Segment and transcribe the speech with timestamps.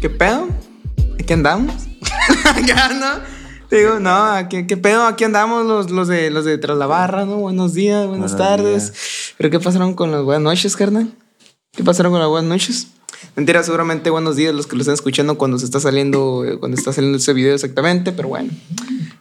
[0.00, 0.48] ¿qué pedo?
[1.18, 1.74] ¿Aquí andamos?
[2.44, 3.22] Acá, ¿no?
[3.68, 5.06] Te digo, no, ¿qué, qué pedo?
[5.06, 7.36] Aquí andamos los, los, de, los de tras la barra, ¿no?
[7.36, 9.34] Buenos días, buenas tardes.
[9.36, 11.12] ¿Pero qué pasaron con las buenas noches, carnal?
[11.72, 12.88] ¿Qué pasaron con las buenas noches?
[13.36, 16.78] Mentira, seguramente buenos días los que lo están escuchando cuando se está saliendo, eh, cuando
[16.78, 18.50] está saliendo ese video exactamente, pero bueno.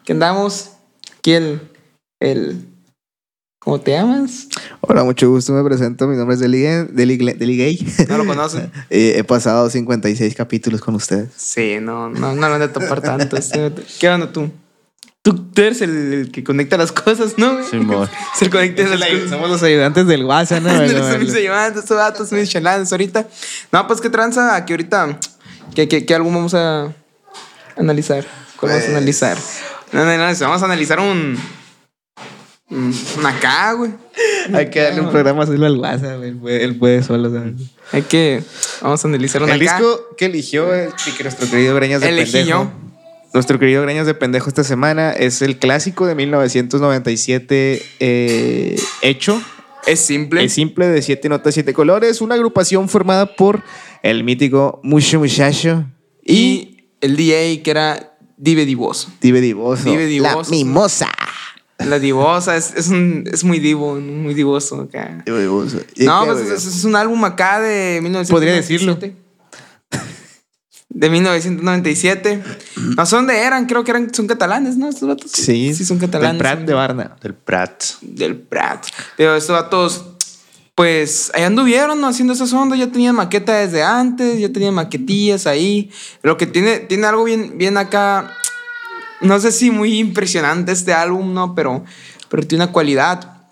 [0.05, 0.71] ¿Qué andamos?
[1.17, 1.61] Aquí el,
[2.19, 2.65] el,
[3.59, 4.47] ¿cómo te llamas?
[4.81, 6.07] Hola, mucho gusto, me presento.
[6.07, 7.93] Mi nombre es Deli, Deli, Deli Gay.
[8.07, 8.71] No lo conocen.
[8.89, 11.29] Eh, he pasado 56 capítulos con ustedes.
[11.35, 13.37] Sí, no, no, no lo han de topar tanto.
[13.99, 14.49] ¿Qué onda tú?
[15.21, 17.59] Tú, tú eres el, el que conecta las cosas, ¿no?
[17.61, 17.73] Es
[18.41, 19.29] el conecta las cosas.
[19.29, 20.69] Somos los ayudantes del WhatsApp, ¿no?
[21.09, 23.27] Son mis ayudantes, estos vatos, mis chalanes ahorita.
[23.71, 25.19] No, pues qué tranza, aquí ahorita,
[25.75, 26.93] ¿qué, qué, qué álbum vamos a
[27.77, 28.25] analizar?
[28.59, 29.37] ¿Cuál vamos a Pues- analizar?
[29.91, 31.37] No, no, no, vamos a analizar un...
[32.69, 33.91] Una acá, güey.
[34.53, 36.29] Hay que darle un programa solo al WhatsApp, güey.
[36.29, 37.53] Él puede, él puede solo, ¿sabes?
[37.91, 38.43] Hay que...
[38.81, 39.77] Vamos a analizar una El acá.
[39.77, 42.63] disco que eligió el, que nuestro querido Greñas de Elegí Pendejo.
[42.63, 42.71] yo.
[43.33, 49.41] Nuestro querido Greñas de Pendejo esta semana es el clásico de 1997 eh, hecho.
[49.87, 50.43] Es simple.
[50.43, 52.21] Es simple de siete notas, siete colores.
[52.21, 53.63] Una agrupación formada por
[54.03, 55.85] el mítico Mucho Muchacho
[56.23, 59.09] y y el DJ que era Dive Divoso.
[59.21, 59.89] Dive Divoso.
[59.89, 60.51] Dive La Divoso.
[60.51, 61.09] mimosa.
[61.87, 65.23] La divosa es, es, un, es muy divo, muy divoso acá.
[65.25, 65.79] Dive Divoso.
[65.95, 68.31] ¿Y No, pues es, es un álbum acá de 1997.
[68.33, 68.99] Podría decirlo.
[70.89, 72.43] De 1997.
[72.97, 74.89] No sé dónde eran, creo que eran, son catalanes, ¿no?
[74.89, 75.31] Estos vatos.
[75.31, 76.33] Sí, Sí, son catalanes.
[76.33, 77.15] Del Prat de Varna.
[77.21, 77.83] Del Prat.
[78.01, 78.85] Del Prat.
[79.15, 80.05] Pero estos vatos,
[80.75, 82.07] pues ahí anduvieron ¿no?
[82.07, 82.77] haciendo esas ondas.
[82.77, 85.91] Ya tenían maqueta desde antes, ya tenían maquetillas ahí.
[86.23, 88.35] Lo que tiene, tiene algo bien, bien acá.
[89.21, 91.55] No sé si muy impresionante este álbum, ¿no?
[91.55, 91.83] Pero,
[92.29, 93.47] pero tiene una cualidad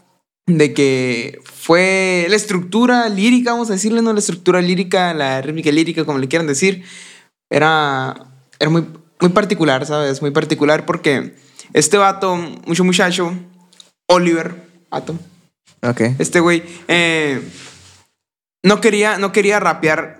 [0.45, 4.13] de que fue la estructura lírica, vamos a decirle, ¿no?
[4.13, 6.83] La estructura lírica, la rítmica lírica, como le quieran decir,
[7.49, 8.15] era,
[8.59, 8.87] era muy,
[9.19, 10.21] muy particular, ¿sabes?
[10.21, 11.35] Muy particular porque
[11.73, 13.33] este vato, mucho muchacho,
[14.07, 14.55] Oliver,
[14.89, 15.15] vato,
[15.81, 16.01] Ok.
[16.17, 17.41] este güey, eh,
[18.63, 20.16] no, quería, no quería rapear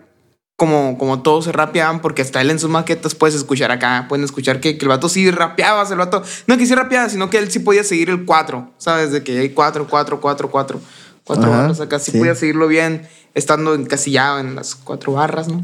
[0.58, 4.26] como, como todos se rapeaban, porque hasta él en sus maquetas puedes escuchar acá, pueden
[4.26, 7.38] escuchar que, que el vato sí rapeaba, el vato, no que sí rapeaba, sino que
[7.38, 9.12] él sí podía seguir el 4, ¿sabes?
[9.12, 10.82] De que hay 4, 4, 4, 4,
[11.24, 12.18] 4 Ajá, barras acá, sí, sí.
[12.18, 15.64] podía seguirlo bien, estando encasillado en las cuatro barras, ¿no?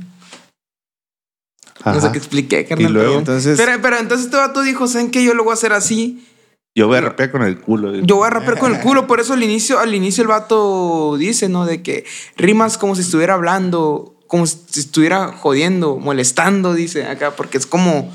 [1.86, 2.12] No sé Ajá.
[2.12, 2.94] qué expliqué, carnal.
[2.94, 5.24] luego, pero- entonces- Pero, pero entonces este vato dijo, ¿saben qué?
[5.24, 6.28] Yo lo voy a hacer así.
[6.76, 7.94] Yo voy a rapear con el culo.
[7.96, 9.06] Yo voy a rapear con el culo.
[9.06, 11.66] Por eso al inicio, al inicio el vato dice, ¿no?
[11.66, 12.06] De que
[12.38, 18.12] rimas como si estuviera hablando, como si estuviera jodiendo, molestando, dice acá, porque es como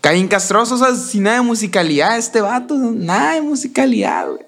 [0.00, 4.40] caen castroso, o sea, sin nada de musicalidad este vato, nada de musicalidad, güey.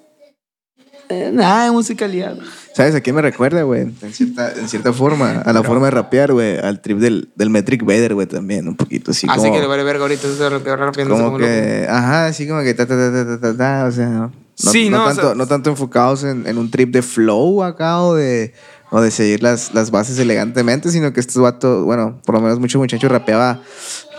[1.09, 2.37] Eh, Nada de musicalidad.
[2.75, 3.83] ¿Sabes a quién me recuerda, güey?
[3.83, 5.41] En cierta, en cierta forma.
[5.41, 6.57] A la forma de rapear, güey.
[6.59, 8.69] Al trip del, del Metric Vader, güey, también.
[8.69, 9.53] Un poquito así Así como...
[9.55, 11.51] que le vale verga ahorita, se está rapeando como como loco.
[11.51, 11.87] que...
[11.89, 12.75] Ajá, así como que...
[12.75, 14.09] Ta, ta, ta, ta, ta, ta, ta, o sea...
[14.09, 17.03] No, Sí, no, no, o tanto, sea- no tanto enfocados en, en un trip de
[17.03, 18.55] flow acá o de...
[18.91, 22.59] O de seguir las, las bases elegantemente, sino que estos vatos, bueno, por lo menos
[22.59, 23.63] mucho muchacho rapeaba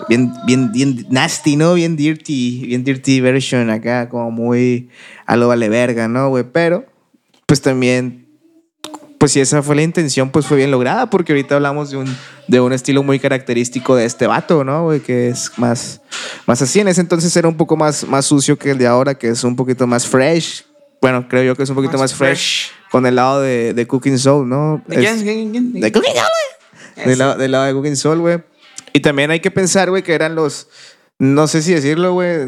[0.07, 1.73] bien, bien, bien nasty, ¿no?
[1.73, 4.89] Bien dirty, bien dirty version acá, como muy
[5.25, 6.45] a lo vale verga, ¿no, güey?
[6.51, 6.85] Pero,
[7.45, 8.21] pues también
[9.21, 12.17] pues si esa fue la intención, pues fue bien lograda, porque ahorita hablamos de un,
[12.47, 14.85] de un estilo muy característico de este vato, ¿no?
[14.85, 16.01] Güey, que es más,
[16.47, 16.79] más así.
[16.79, 19.43] En ese entonces era un poco más, más sucio que el de ahora, que es
[19.43, 20.65] un poquito más fresh.
[20.99, 23.87] Bueno, creo yo que es un poquito Más más, fresh, con el lado de, de
[23.87, 24.81] Cooking Soul, ¿no?
[24.85, 25.21] ¿De quién?
[25.21, 25.51] ¿Quién?
[25.51, 25.73] ¿Quién?
[25.73, 26.27] de Cooking Soul,
[26.95, 27.07] güey.
[27.07, 28.43] Del lado, del lado de Cooking Soul, güey.
[28.93, 30.67] Y también hay que pensar, güey, que eran los,
[31.17, 32.39] no sé si decirlo, güey,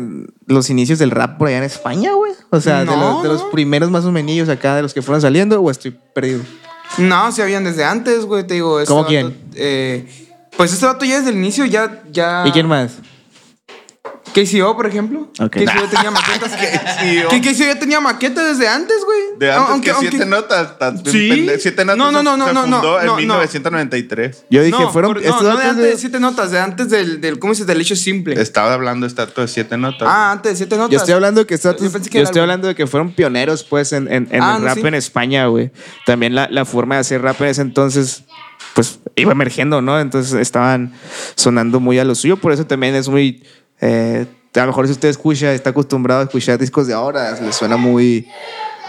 [0.47, 2.33] los inicios del rap por allá en España, güey.
[2.49, 5.21] O sea, de, los, de los primeros más o menos acá, de los que fueron
[5.21, 6.41] saliendo, o estoy perdido.
[6.97, 8.79] No, se habían desde antes, güey, te digo.
[8.79, 9.37] este ¿Cómo vato, quién?
[9.55, 10.05] eh,
[10.57, 12.03] pues este vato ya desde el inicio ya...
[12.11, 12.97] ya ¿Y quién más?
[14.33, 15.29] KCO, por ejemplo.
[15.39, 15.51] Ok.
[15.57, 16.51] KCO tenía maquetas.
[16.55, 17.29] KCO.
[17.29, 19.19] Que KCO ya tenía maquetas desde antes, güey.
[19.37, 20.77] De antes Aunque- que aunque- siete notas.
[20.79, 21.29] tan- Sí.
[21.29, 23.15] pende- Siete notas No, no, no, se- no, se no, no, fundó no, en no.
[23.17, 24.45] 1993.
[24.49, 25.13] Yo dije, no, fueron.
[25.13, 27.63] por- no, no de antes de- de siete notas, de antes del, del ¿cómo se?
[27.65, 28.41] Del hecho simple.
[28.41, 30.07] Estaba hablando esta de siete notas.
[30.11, 30.91] Ah, antes de siete notas.
[30.91, 32.75] Yo estoy hablando de que estos Yo datos- pensé que yo era estoy hablando de
[32.75, 34.85] que fueron pioneros, pues, en, en- en Ah, el rap sí.
[34.87, 35.71] en España, güey.
[36.05, 38.23] También la, la forma de hacer rap en ese entonces,
[38.73, 39.99] pues, iba emergiendo, ¿no?
[39.99, 40.93] Entonces estaban
[41.35, 42.37] sonando muy a lo suyo.
[42.37, 43.43] Por eso también es muy.
[43.83, 44.25] Eh,
[44.55, 47.75] a lo mejor si usted escucha, está acostumbrado a escuchar discos de ahora, le suena
[47.77, 48.27] muy.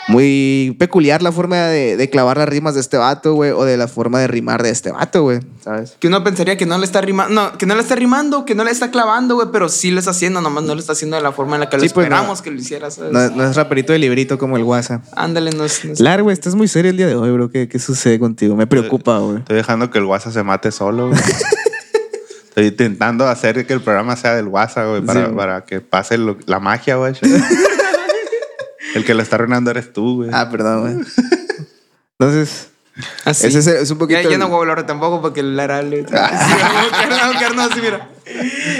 [0.07, 3.79] Muy peculiar la forma de, de clavar las rimas de este vato, güey, o de
[3.79, 5.97] la forma de rimar de este vato, güey, ¿sabes?
[5.99, 8.55] Que uno pensaría que no le está rimando, no, que no le está rimando, que
[8.55, 11.17] no le está clavando, güey, pero sí lo está haciendo, nomás no lo está haciendo
[11.17, 12.15] de la forma en la que Sí, lo pues, no.
[12.17, 13.13] esperamos que lo hiciera, ¿sabes?
[13.13, 15.03] No, no es raperito de librito como el WhatsApp.
[15.17, 17.49] Ándale, no es, no es- Lar, güey, estás muy serio el día de hoy, bro.
[17.49, 18.57] ¿Qué, qué sucede contigo?
[18.57, 19.39] Me preocupa, güey.
[19.39, 21.09] Estoy dejando que el WhatsApp se mate solo.
[21.09, 21.21] güey.
[22.55, 25.33] Estoy intentando hacer que el programa sea del WhatsApp, güey, para, Sí.
[25.35, 27.13] para que pase lo- la magia, güey.
[28.95, 30.31] el que lo está arruinando eres tú, güey.
[30.33, 31.07] Ah, perdón, güey.
[32.17, 32.69] Entonces,
[33.25, 33.49] Así.
[33.49, 34.21] ese es, es un poquito.
[34.21, 36.05] Ya, ya el- no voy a hablar tampoco porque el así,
[37.83, 38.09] mira.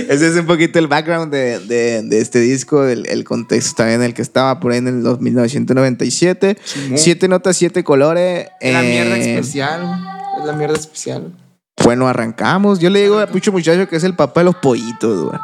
[0.09, 4.03] Ese es un poquito el background de, de- de este disco, el, el contexto también
[4.03, 6.59] en el que estaba por ahí en el 1997.
[6.63, 6.97] Simón.
[6.99, 8.47] Siete notas, siete colores.
[8.61, 9.99] La mierda eh, especial, güey.
[10.41, 11.33] Es la mierda especial.
[11.83, 12.79] Bueno, arrancamos.
[12.79, 15.39] Yo le digo a Pucho Muchacho que es el papá de los pollitos, güey.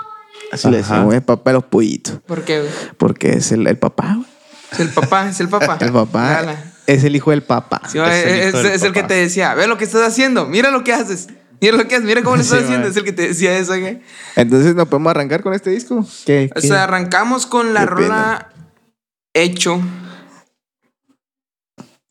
[0.53, 0.95] Así le Ajá.
[0.95, 2.19] decimos, es papá de los pollitos.
[2.27, 2.71] ¿Por qué, güey?
[2.97, 4.27] Porque es el, el papá, güey.
[4.73, 5.79] Es el papá, es el papá.
[5.81, 6.45] El papá
[6.87, 7.83] es el hijo del papá.
[7.89, 10.71] Sí, Es el es, es el que te decía, ve lo que estás haciendo, mira
[10.71, 11.29] lo que haces.
[11.61, 12.89] Mira lo que haces, mira cómo lo estás Sí, haciendo.
[12.89, 14.01] Es el que te decía eso, güey.
[14.35, 16.05] Entonces, ¿nos podemos arrancar con este disco?
[16.25, 16.51] ¿Qué?
[16.57, 16.67] O qué?
[16.67, 18.49] sea, arrancamos con la rola
[19.35, 19.81] Hecho.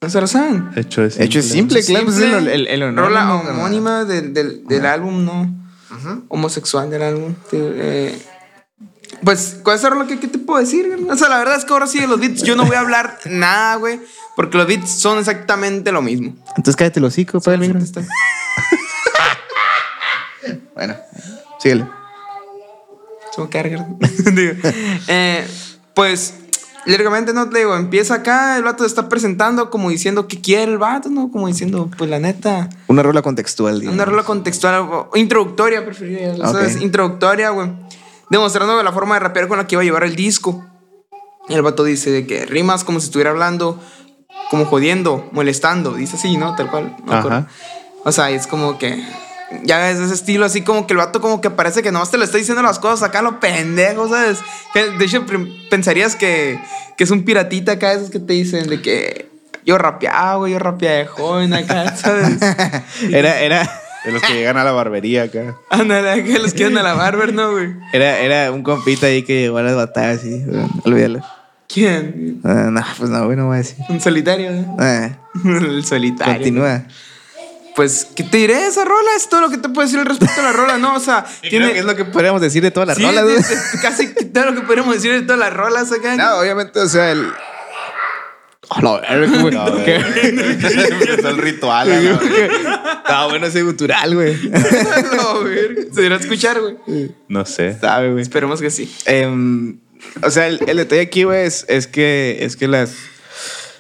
[0.02, 0.70] ¿No se lo saben?
[0.76, 2.06] Hecho es Hecho es simple, claro.
[2.06, 2.56] pues es el, Simple.
[2.56, 5.54] el, el honor, rola homónima del, del, del álbum, ¿no?
[6.30, 7.36] Homosexual del álbum.
[7.52, 8.18] Eh,
[9.24, 10.88] pues, esa rola, ¿qué, qué te puedo decir?
[10.88, 11.10] güey?
[11.10, 12.80] O sea, la verdad es que ahora sí de los beats yo no voy a
[12.80, 14.00] hablar nada, güey.
[14.38, 16.34] Porque los beats son exactamente lo mismo.
[16.56, 17.80] Entonces cállate el hocico, para el micro.
[17.80, 18.02] Está-
[20.74, 20.96] Bueno,
[21.60, 21.86] síguele.
[23.36, 23.86] Se va a cargar.
[24.34, 24.54] Digo,
[25.10, 25.46] eh,
[25.94, 26.36] pues,
[26.90, 30.80] líricamente no te digo, empieza acá, el vato está presentando como diciendo que quiere el
[30.80, 31.32] vato, ¿no?
[31.32, 32.70] Como diciendo, pues la neta.
[32.88, 33.96] Una rola contextual, digamos.
[33.96, 36.34] Una rola contextual, o introductoria, preferiría.
[36.34, 36.46] Ok.
[36.46, 36.82] ¿sabes?
[36.82, 37.72] Introductoria, güey.
[38.32, 40.66] Demostrando la forma de rapear con la que iba a llevar el disco.
[41.48, 43.80] Y el vato dice de que rimas como si estuviera hablando,
[44.50, 45.94] como jodiendo, molestando.
[45.94, 46.56] Dice así, ¿no?
[46.56, 46.96] Tal cual.
[47.04, 47.30] acuerdo.
[47.30, 47.48] Ajá.
[48.04, 49.04] O sea, es como que.
[49.64, 52.18] Ya ves ese estilo así como que el vato como que parece que nomás te
[52.18, 54.40] lo está diciendo las cosas acá a lo pendejo, ¿sabes?
[54.74, 55.26] Que de hecho
[55.70, 56.60] pensarías que,
[56.98, 59.30] que es un piratita acá, esos que te dicen de que
[59.66, 62.38] yo rapeaba, güey, yo rapeaba de joven acá, ¿sabes?
[63.12, 63.70] Era, era,
[64.06, 65.58] De los que llegan a la barbería acá.
[65.70, 67.76] Ándale, acá los quieren a la barber, ¿no, güey?
[67.92, 70.42] era, era un compita ahí que llegó a las batallas, sí.
[70.46, 71.22] bueno, Olvídalo.
[71.68, 72.42] ¿Quién?
[72.44, 73.78] Ah, no, pues no, güey, no voy a decir.
[73.90, 74.78] Un solitario, ¿no?
[74.80, 75.10] Ah,
[75.46, 76.34] El solitario.
[76.34, 76.86] continúa.
[77.80, 78.68] Pues, ¿qué te diré?
[78.68, 80.96] Esa rola es todo lo que te puedo decir al respecto a la rola, ¿no?
[80.96, 81.72] O sea, Creo tiene.
[81.72, 83.44] que es lo que podríamos decir de todas las Sí, rolas, de- güey.
[83.44, 86.18] de- casi todo lo que podríamos decir de todas las rolas acá.
[86.18, 87.32] No, obviamente, o sea, el.
[88.70, 88.82] Oh.
[88.82, 89.00] No,
[89.86, 89.96] ¿Qué?
[89.96, 91.90] Empezó el ritual.
[91.90, 94.36] Estaba bueno ese gutural, güey.
[95.16, 95.88] no, güey.
[95.94, 97.16] Se irá a escuchar, güey.
[97.30, 97.80] No sé.
[97.80, 98.22] Sabe, güey.
[98.22, 98.94] Esperemos que sí.
[99.06, 99.80] Em,
[100.22, 102.92] o sea, el, el detalle aquí, güey, es, es que, es que las,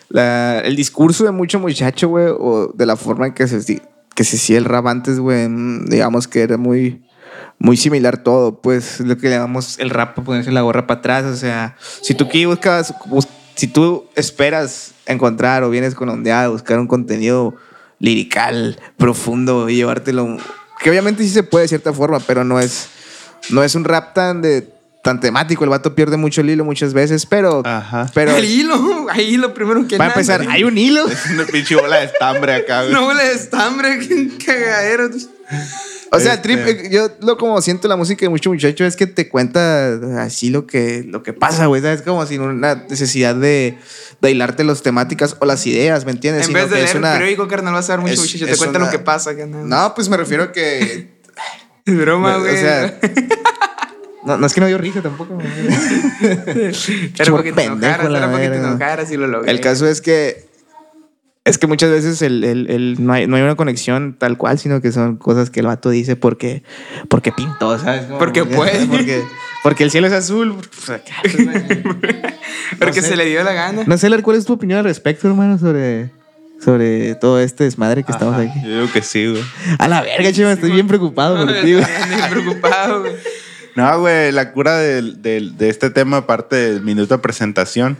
[0.07, 3.81] la- el discurso de mucho muchacho, güey, o de la forma en que se,
[4.19, 7.01] que se hacía el rap antes, güey, mm, digamos que era muy,
[7.57, 11.38] muy similar todo, pues, lo que llamamos el rap, ponerse la gorra para atrás, o
[11.38, 16.80] sea, si tú aquí buscas, bus- si tú esperas encontrar o vienes con ondeada buscar
[16.80, 17.56] un contenido
[18.00, 20.36] lirical, profundo y llevártelo,
[20.83, 22.89] que obviamente sí se puede de cierta forma, pero no es,
[23.51, 24.69] no es un rap tan de
[25.01, 28.10] tan temático, el vato pierde mucho el hilo muchas veces, pero Ajá.
[28.13, 30.56] pero el hilo, ahí lo primero que nada, empezar, güey.
[30.56, 31.07] hay un hilo.
[31.07, 32.94] Es una pinche bola de estambre acá, güey.
[32.94, 35.10] No huele de estambre, qué cagadero.
[36.12, 38.96] O sea, Este- trip, eh, yo lo como siento la música de mucho muchacho es
[38.96, 39.94] que te cuenta
[40.24, 41.86] así lo que, lo que pasa, güey.
[41.86, 43.78] Es como sin una necesidad de,
[44.19, 46.44] de hilarte las temáticas o las ideas, ¿me entiendes?
[46.44, 48.13] En Sino vez de que leer es el una- periódico, carnal, vas a ver mucho
[48.15, 48.46] es- muchacho.
[48.48, 49.70] Te cuenta una- lo que pasa, carnal.
[49.70, 51.10] No, pues me refiero a que.
[51.86, 52.58] es broma, o güey.
[52.58, 53.00] sea,
[54.29, 55.38] no, no es que no dio risa tampoco.
[56.21, 59.51] era porque te enojaras, era porque te enojaras y lo logré.
[59.51, 60.48] El caso es que
[61.45, 64.59] es que muchas veces el, el- el- no, hay, no hay una conexión tal cual,
[64.59, 66.63] sino que son cosas que el vato dice porque,
[67.07, 68.03] porque pintó, ¿sabes?
[68.05, 68.86] Como- Porque puede.
[68.88, 69.24] Porque,
[69.63, 70.55] porque el cielo es azul.
[70.55, 71.01] Pues.
[72.79, 73.09] Porque no sé.
[73.09, 73.83] se le dio la gana.
[73.86, 76.12] no sé, ¿cuál es tu opinión al respecto, hermano, sobre,
[76.63, 78.53] sobre todo este desmadre que estamos aquí?
[78.63, 79.43] Yo digo que sí, güey.
[79.79, 81.83] A la verga, chema, estoy bien preocupado por ti, güey.
[81.83, 83.13] Estoy preocupado, güey.
[83.79, 87.98] No, güey, la cura del- de este tema, aparte del minuto de presentación,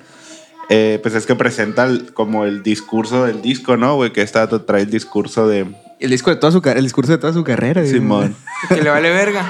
[0.70, 4.12] eh, pues es que presenta el- como el discurso del disco, ¿no, güey?
[4.14, 5.66] Que esta trae el discurso de
[6.00, 7.82] El, disco de toda su, el discurso de toda su carrera.
[7.82, 7.92] güey.
[7.94, 8.36] Simón.
[8.70, 9.46] Que le vale verga.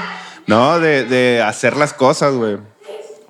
[0.47, 2.57] No, de, de hacer las cosas, güey.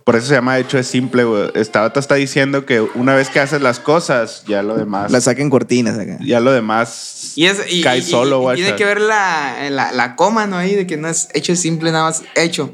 [0.05, 1.51] Por eso se llama hecho es simple, güey.
[1.53, 5.21] Esta vato está diciendo que una vez que haces las cosas, ya lo demás, La
[5.21, 6.17] saquen cortinas acá.
[6.21, 8.55] ya lo demás Y, es, y, cae y- solo, y güey.
[8.57, 10.55] Tiene que ver la, la, la coma, ¿no?
[10.57, 12.71] Ahí de que no es hecho es simple, nada más hecho.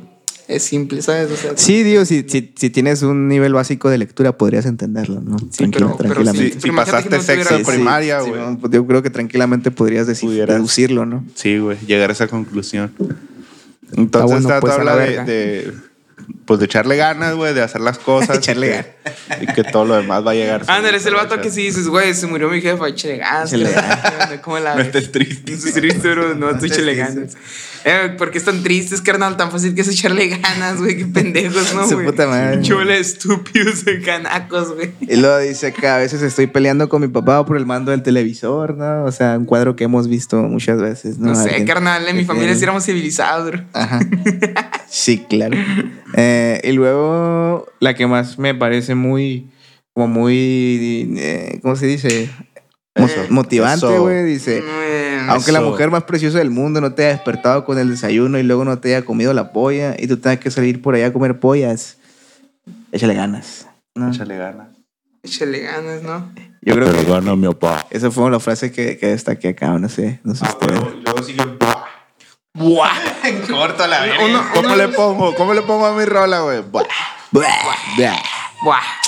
[0.47, 1.31] Es simple, ¿sabes?
[1.31, 5.19] O sea, Sí, digo, si, si, si tienes un nivel básico de lectura, podrías entenderlo,
[5.21, 5.37] ¿no?
[5.51, 6.53] Sí, pero- pero Si, sí.
[6.61, 8.41] si pasaste no sexo de primaria, sí, güey.
[8.49, 10.55] sí, pues yo creo que tranquilamente podrías decir, Pudieras.
[10.55, 11.25] deducirlo, ¿no?
[11.33, 12.91] Sí, güey, llegar a esa conclusión.
[13.95, 15.71] Entonces, bueno, esta pues, a la habla de,
[16.45, 18.37] pues de echarle ganas, güey, de hacer las cosas.
[18.37, 18.85] Echarle
[19.41, 20.63] y que- Y que todo lo demás va a llegar.
[20.67, 23.51] Ándale, es el vato que si dices, güey, se murió mi jefa, échale ganas.
[23.53, 24.41] Échale carnal.
[24.41, 25.51] ¿Cómo la No estés triste.
[25.51, 26.35] No estés triste, bro.
[26.35, 27.35] No, tú échale ganas.
[27.87, 29.37] Eh, ¿Por qué están tristes, carnal?
[29.37, 30.97] Tan fácil que es echarle ganas, güey.
[30.97, 32.07] Qué pendejos, ¿no, Su güey?
[32.07, 32.59] puta madre.
[32.99, 34.89] Estúpidos de canacos, güey.
[35.01, 38.01] Y luego dice que a veces estoy peleando con mi papá por el mando del
[38.01, 39.03] televisor, ¿no?
[39.03, 41.27] O sea, un cuadro que hemos visto muchas veces, ¿no?
[41.27, 42.07] No sé, Alguien- carnal.
[42.07, 43.63] En mi familia sí éramos civilizados, bro.
[43.73, 43.99] Ajá.
[44.87, 45.57] Sí, claro.
[46.15, 49.49] Eh, y luego la que más me parece muy,
[49.93, 52.29] como muy, eh, ¿cómo se dice?
[52.95, 54.23] Eh, Motivante, güey.
[54.23, 57.89] Dice, Eh, aunque la mujer más preciosa del mundo no te haya despertado con el
[57.89, 60.95] desayuno y luego no te haya comido la polla y tú tengas que salir por
[60.95, 61.97] allá a comer pollas,
[62.91, 63.67] échale ganas.
[63.95, 64.09] ¿no?
[64.11, 64.67] Échale ganas.
[65.23, 66.31] Échale ganas, ¿no?
[66.61, 67.85] Yo creo que gana mi papá.
[67.89, 70.79] esa fue la frase que, que destaqué acá, no sé, no sé Ah, ustedes.
[70.79, 71.43] huevo, y luego sigue.
[71.43, 71.83] ¡buah!
[72.53, 72.89] ¡Buah!
[73.49, 75.35] Corto la Uno- ¿Cómo uno- le pongo?
[75.35, 76.61] ¿Cómo le pongo a mi rola, güey?
[76.61, 76.85] ¡Buah!
[77.31, 77.45] ¡Buah!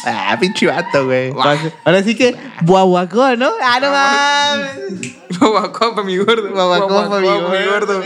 [0.05, 1.31] Ah, pinche vato, güey.
[1.31, 1.57] Buah.
[1.83, 3.51] Ahora sí que, guaguacó, ¿no?
[3.61, 5.15] Ah, no mames.
[5.39, 6.51] Guaguacó pa' mi gordo.
[6.51, 8.03] Guaguacó pa' mi gordo.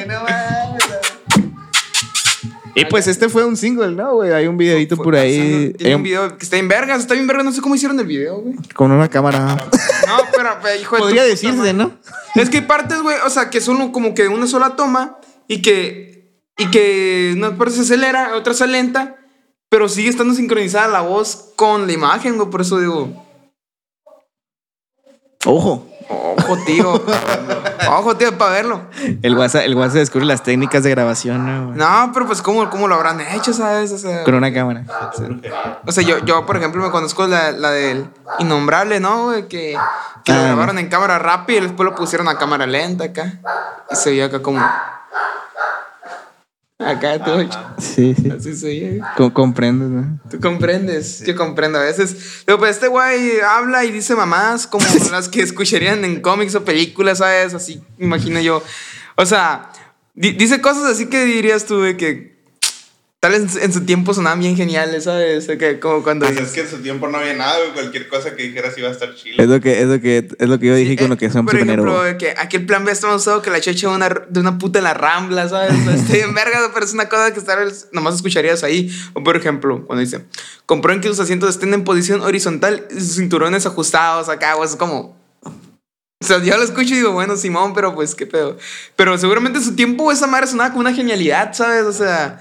[2.74, 4.32] Y pues este fue un single, ¿no, güey?
[4.32, 7.28] Hay un videito por ahí Tiene eh, un video que está en vergas, está bien
[7.28, 8.56] vergas, no sé cómo hicieron el video, güey.
[8.74, 9.58] con una cámara.
[10.08, 11.74] No, pero, hijo de Podría decirse.
[11.74, 11.92] ¿no?
[12.36, 15.18] Es que hay partes, güey, o sea, que son como que una sola toma
[15.48, 16.12] y que
[16.58, 19.16] y que una parte se acelera, otra se lenta,
[19.72, 23.08] pero sigue estando sincronizada la voz con la imagen, güey, por eso digo,
[25.46, 25.88] Ojo.
[26.10, 27.02] ojo, tío.
[27.90, 28.82] ojo, tío, para verlo.
[29.24, 31.66] El WhatsApp, el WhatsApp descubre las técnicas de grabación, ¿no?
[31.68, 31.78] güey?
[31.78, 33.92] No, pero pues cómo, cómo lo habrán hecho, ¿sabes?
[33.94, 34.84] O sea, Con una cámara.
[35.88, 38.06] O sea, yo, yo por ejemplo, me conozco la, la del
[38.40, 39.26] Innombrable, ¿no?
[39.28, 39.48] güey?
[39.48, 39.78] Que,
[40.26, 43.40] que lo Ah, grabaron en cámara rápida y después lo pusieron a cámara lenta acá.
[43.90, 44.60] Y se veía acá como.
[46.86, 47.48] Acá todo.
[47.78, 48.30] Sí, sí.
[48.30, 49.14] Así se veía.
[49.18, 50.20] Co- comprendes, ¿no?
[50.30, 52.44] Tú comprendes, yo comprendo a veces.
[52.46, 56.64] Pero pues este güey habla y dice mamás como las que escucharían en cómics o
[56.66, 57.54] películas, ¿sabes?
[57.54, 58.64] Así, imagino yo.
[59.16, 59.70] O sea,
[60.14, 62.31] di- dice cosas así que dirías tú de que
[63.22, 65.48] tal vez en su tiempo sonaban bien geniales, ¿sabes?
[65.48, 66.26] O que como cuando...
[66.26, 67.72] Pues es que en su tiempo no había nada, güey.
[67.72, 69.46] Cualquier cosa que dijeras iba a estar Es chile.
[69.46, 71.30] lo que, es lo que, es lo que yo dije Sí, con lo eh, que
[71.30, 73.90] son Por ejemplo, de que aquí el plan B está más usado que la chocha
[73.90, 75.72] de una, de una puta en la rambla, ¿sabes?
[75.88, 77.60] Estoy en verga, pero es una cosa que estar,
[77.92, 78.92] nomás escucharías ahí.
[79.14, 80.26] O por ejemplo, cuando dice,
[80.66, 84.76] comprueben que sus asientos estén en posición horizontal y sus cinturones ajustados acá, o es
[84.76, 85.22] como...
[85.44, 88.58] O sea, yo lo escucho y digo, bueno, Simón, pero pues qué pedo.
[88.96, 91.84] Pero seguramente en su tiempo esa madre sonaba como una genialidad, ¿sabes?
[91.84, 92.40] O sea,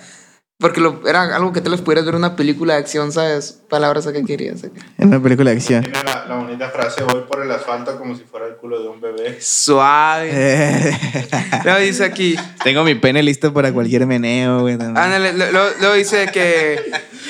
[0.61, 3.61] porque lo, era algo que te los pudieras ver en una película de acción, ¿sabes?
[3.69, 4.63] Palabras acá querías.
[4.63, 4.81] Acá.
[4.99, 5.83] En una película de acción.
[5.83, 8.89] Tiene la, la bonita frase, voy por el asfalto como si fuera el culo de
[8.89, 9.39] un bebé.
[9.41, 10.31] Suave.
[10.33, 10.99] Eh,
[11.65, 14.75] Luego dice aquí, Tengo mi pene listo para cualquier meneo, güey.
[14.75, 16.81] ándale, lo- lo- luego dice que...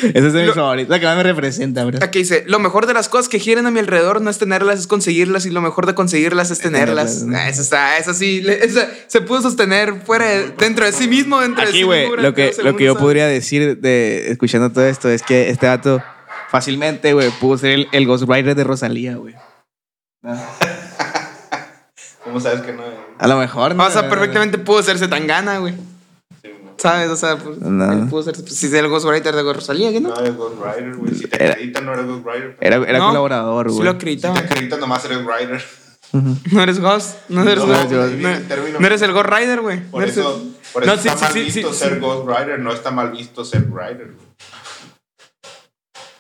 [0.03, 0.89] Esa es de mis lo- favoritas.
[0.91, 1.99] La que más me representa, bro.
[2.03, 4.79] Aquí dice, lo mejor de las cosas que giran a mi alrededor no es tenerlas,
[4.81, 7.25] es conseguirlas y lo mejor de conseguirlas es tenerlas.
[7.35, 8.45] Ah, Eso está, eso sí,
[9.09, 12.17] se pudo sostener fuera, de- dentro de sí mismo, dentro de Aquí, sí güey, mismo.
[12.17, 16.03] lo que, lo que yo podría decir de escuchando todo esto es que este vato
[16.51, 19.35] fácilmente, güey, pudo ser el, el Ghostwriter de Rosalía, güey.
[22.25, 22.83] ¿Cómo sabes que no?
[23.19, 23.87] A lo mejor, ¿no?
[23.87, 25.75] O sea, perfectamente pudo serse tan gana, güey.
[26.81, 27.11] ¿Sabes?
[27.11, 28.09] O sea, pues, No.
[28.09, 30.09] pudo ser, pues, si es el Ghostwriter de Rosalía, ¿qué no?
[30.11, 31.15] No eres Ghost Rider, güey.
[31.15, 32.57] Si te Era- acreditan, no eres Ghost Rider.
[32.61, 33.85] Era, era No, colaborador, güey.
[33.85, 34.35] lo Si acreditaba.
[34.35, 35.65] te acreditan, nomás eres Rider.
[36.53, 37.91] No eres Ghost, no eres No, Ghost.
[37.93, 38.23] No, el
[38.81, 39.81] no eres el Ghost Rider, güey.
[39.91, 41.79] Por No eres eso, el- por eso No, sí, está sí, mal sí, visto sí,
[41.79, 41.99] ser sí.
[42.01, 44.13] Ghost Rider, no está mal visto ser Rider.
[44.15, 44.27] güey.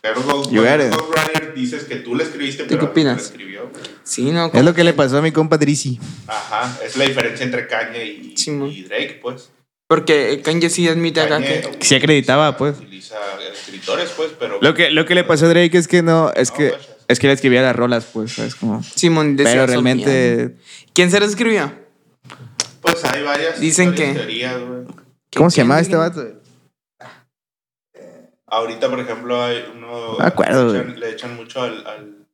[0.02, 0.50] Pero Ghost.
[0.52, 3.16] Ghost Rider dices que tú le escribiste, qué pero opinas?
[3.16, 3.68] lo escribió.
[3.68, 3.82] güey.
[4.02, 4.50] Sí, no.
[4.52, 5.98] Es lo que le pasó a mi compa Drizzy.
[6.26, 9.50] Ajá, es la diferencia entre Kanye y, y Drake, pues.
[9.90, 11.68] Porque Kanye sí admite acá que...
[11.80, 12.78] Sí acreditaba, pues.
[12.78, 13.16] Utiliza
[13.52, 14.58] escritores, pues, pero.
[14.62, 16.84] Lo que, lo que le pasó a Drake es que no, es No, que, vaya.
[17.08, 18.84] es que le escribía las rolas, pues, es como.
[18.84, 20.58] Simón decía Pero realmente, mía.
[20.94, 21.72] ¿Quién se las escribió?
[22.80, 24.54] Pues hay varias, Dicen varias que- teorías.
[25.34, 26.24] ¿cómo se ¿Quién llamaba este vato?
[28.46, 30.12] Ahorita, por ejemplo, hay uno.
[30.12, 30.82] No me acuerdo, le, güey.
[30.82, 32.26] echan, le echan mucho al, al,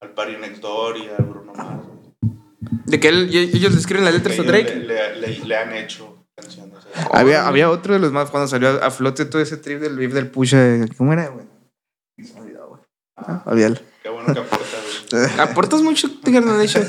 [0.00, 1.84] al Party Next Door y al Bruno Mars.
[2.86, 4.74] De que él- ellos le escriben las letras a Drake.
[4.74, 6.78] Le, le, le- le han hecho canciones.
[7.12, 10.12] Había, había otro de los más cuando salió a flote todo ese trip del beef
[10.12, 10.58] del Pusha.
[10.96, 11.46] ¿Cómo era, güey?
[12.24, 12.80] Se me olvidó, güey.
[13.16, 13.76] Ah, olvídalo.
[14.02, 14.76] Qué bueno que aporta,
[15.10, 15.30] güey.
[15.40, 16.80] Aportas mucho, de hecho.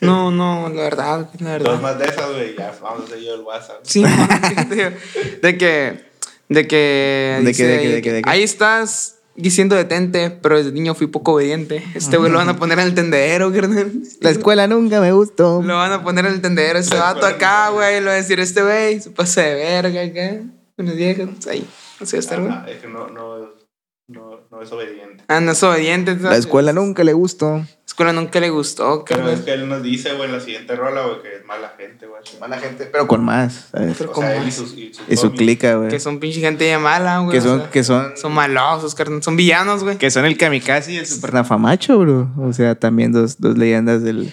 [0.00, 1.80] No, no, la verdad, la Dos verdad.
[1.80, 2.56] más de esas, güey.
[2.56, 3.80] Ya vamos a yo el WhatsApp.
[3.82, 4.02] Sí,
[4.68, 4.98] de que,
[5.42, 6.10] de que,
[6.48, 8.28] ¿De qué, de ahí de qué, de qué?
[8.28, 11.84] ahí estás diciendo detente, pero desde niño fui poco obediente.
[11.94, 13.92] Este güey lo van a poner en el tendedero, carnal.
[14.20, 15.62] La escuela nunca me gustó.
[15.62, 18.00] Lo van a poner en el tendedero, ese La vato acá, güey.
[18.00, 20.42] Lo va a decir, este güey se pasa de verga acá.
[20.76, 21.66] Unos viejos ahí.
[22.00, 22.52] Así estar, güey.
[22.52, 23.53] Ajá, es que no, no,
[24.06, 25.24] no, no es obediente.
[25.28, 26.16] Ah, no es obediente.
[26.20, 27.58] La escuela nunca le gustó.
[27.58, 30.74] La escuela nunca le gustó, Pero es que él nos dice, güey, en la siguiente
[30.74, 32.20] rola, güey, que es mala gente, güey.
[32.40, 33.68] Mala gente, pero con más.
[33.70, 33.94] ¿sabes?
[33.96, 34.54] Pero O como sea, y más.
[34.54, 35.88] sus, y sus Y su clica, güey.
[35.90, 37.32] Que son pinche gente ya mala, güey.
[37.32, 39.22] Que o son, sea, que son, son malosos, carnal.
[39.22, 39.96] Son villanos, güey.
[39.96, 42.30] que son el kamikaze y el supernafamacho, bro.
[42.38, 44.32] O sea, también dos, dos leyendas del,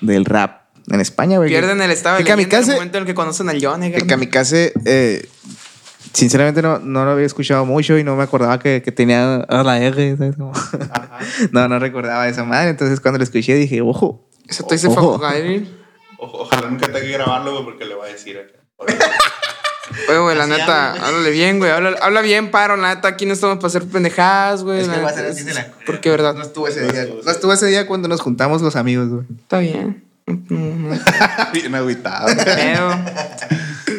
[0.00, 1.48] del rap en España, güey.
[1.48, 3.64] Pierden el estado de El leyenda en kamikaze- el momento en el que conocen al
[3.64, 5.26] Johnny, El kamikaze, eh,
[6.16, 9.62] sinceramente no, no lo había escuchado mucho y no me acordaba que, que tenía a
[9.62, 10.16] la R.
[10.16, 10.36] ¿sabes?
[11.52, 12.70] No, no recordaba esa madre.
[12.70, 14.28] Entonces cuando lo escuché dije, ojo.
[14.48, 14.88] Eso te dice.
[14.88, 14.94] O-
[16.18, 18.58] ojalá nunca tenga que grabarlo, porque le va a decir acá.
[20.08, 21.70] Oye, güey, la neta, háblale bien, güey.
[21.70, 22.76] Habla, habla bien, paro.
[22.76, 24.80] La neta, aquí no estamos para hacer pendejadas, güey.
[24.80, 26.66] Es que la va a neta, ser así de la- es- Porque, verdad, No estuvo
[26.68, 27.02] ese No día.
[27.02, 29.26] estuvo No estuvo ese día cuando nos juntamos los amigos, güey.
[29.40, 30.04] está bien.
[31.52, 32.26] Bien agüitado.
[32.44, 32.90] pedo.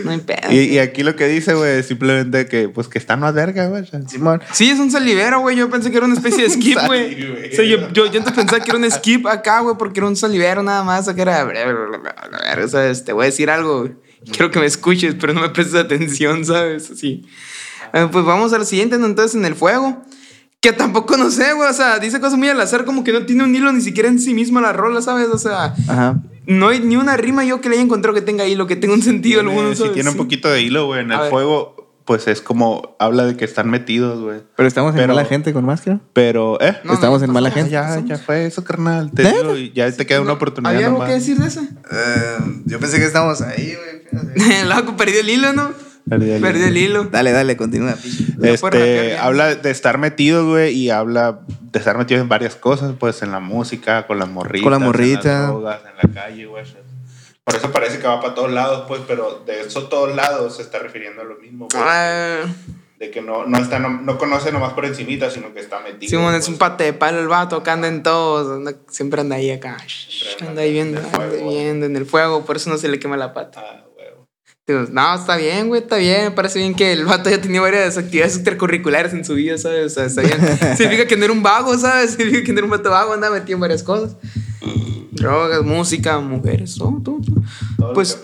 [0.07, 0.51] No hay pedo.
[0.51, 3.67] Y, y aquí lo que dice, güey, es simplemente que, pues, que están más verga,
[3.67, 3.83] güey.
[4.07, 4.41] Simón.
[4.51, 5.55] Sí, es un salivero, güey.
[5.55, 7.51] Yo pensé que era una especie de skip, güey.
[7.51, 10.07] O sea, yo, yo, yo antes pensaba que era un skip acá, güey, porque era
[10.07, 11.07] un salivero nada más.
[11.07, 11.47] O que era.
[12.63, 13.93] O sea, te voy a decir algo, güey.
[14.31, 16.89] Quiero que me escuches, pero no me prestes atención, ¿sabes?
[16.91, 17.25] Así.
[17.93, 19.05] Eh, pues vamos a lo siguiente, ¿no?
[19.05, 20.03] Entonces, en el fuego.
[20.61, 21.69] Que tampoco no sé, güey.
[21.69, 24.09] O sea, dice cosas muy al azar, como que no tiene un hilo ni siquiera
[24.09, 25.27] en sí mismo la rola, ¿sabes?
[25.31, 26.17] O sea, Ajá.
[26.47, 28.93] no hay ni una rima yo que le haya encontrado que tenga hilo, que tenga
[28.95, 29.73] un sentido Tiene- alguno.
[29.75, 29.93] sí, ¿sabes?
[29.93, 31.01] tiene un poquito de hilo, güey.
[31.01, 31.29] En A el ver.
[31.29, 34.41] fuego, pues es como habla de que están metidos, güey.
[34.55, 35.99] Pero estamos en Pero- mala gente con máscara.
[36.13, 36.75] Pero, ¿eh?
[36.83, 37.69] No, Estamos no, en no mala gente.
[37.69, 39.11] ya, ya fue eso, carnal.
[39.11, 41.09] Te digo, y ya te queda una oportunidad ¿Había algo nomás.
[41.13, 41.61] que decir de eso?
[42.65, 44.65] yo pensé que estábamos ahí, güey.
[44.67, 45.71] Loco, perdí el hilo, ¿no?
[46.09, 47.03] Perdí el Perdí el hilo.
[47.05, 47.95] Dale, dale, continúa.
[48.41, 51.39] Este, habla de estar metido, güey, y habla
[51.71, 54.77] de estar metido en varias cosas, pues en la música, con las morritas, Con la
[54.77, 55.33] en morrita.
[55.39, 56.63] las drogas, en la calle, güey.
[57.43, 60.61] Por eso parece que va para todos lados, pues, pero de esos todos lados se
[60.63, 61.83] está refiriendo a lo mismo, güey.
[61.85, 62.41] Ah,
[62.99, 66.09] De que no, no, está, no, no conoce nomás por encimita, sino que está metido.
[66.09, 66.49] Simón es pues.
[66.49, 68.57] un pate de palo el vato que anda en todos.
[68.57, 69.77] anda- siempre anda ahí acá.
[70.45, 71.49] Anda ahí viendo, en el anda fuego.
[71.51, 73.61] viendo en el fuego, por eso no se le quema la pata.
[73.63, 73.83] Ah.
[74.67, 76.25] Digo, no, está bien, güey, está bien.
[76.25, 79.85] Me parece bien que el vato ya tenía varias actividades extracurriculares en su vida, ¿sabes?
[79.85, 80.37] O sea, está bien.
[80.77, 82.11] Significa que no era un vago, ¿sabes?
[82.11, 84.17] Significa que no era un vato vago, andaba metido en varias cosas.
[85.11, 87.19] Drogas, música, mujeres, todo, todo.
[87.77, 87.93] todo.
[87.93, 88.19] Pues.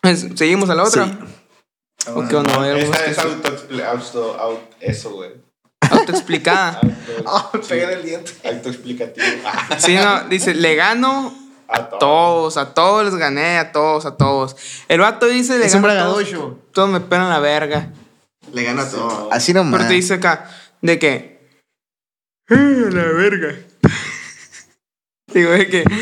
[0.00, 1.04] Pues, Seguimos a la otra.
[1.06, 2.10] Sí.
[2.14, 2.62] ¿O qué onda?
[2.62, 3.22] Hay algunos Esa que es sí.
[3.22, 3.48] auto,
[3.88, 5.30] auto, auto- eso, güey.
[5.90, 6.80] autoexplicada.
[7.24, 8.32] Auto, pegué en el diente.
[8.44, 9.26] Autoexplicativo.
[9.44, 11.34] Ah, Sí, no, dice, le gano
[11.72, 14.56] a a todos, a todos les gané, a todos, a todos.
[14.88, 16.28] El vato dice, le Es un gano a todos.
[16.72, 17.90] Todos me pegan la verga.
[18.52, 19.08] Le gana Sí, todo.
[19.08, 19.28] no.
[19.32, 19.78] Así nomás.
[19.78, 21.40] Pero te dice acá, de que.
[22.48, 23.54] "Eh, la verga.
[25.32, 25.84] Digo, de que.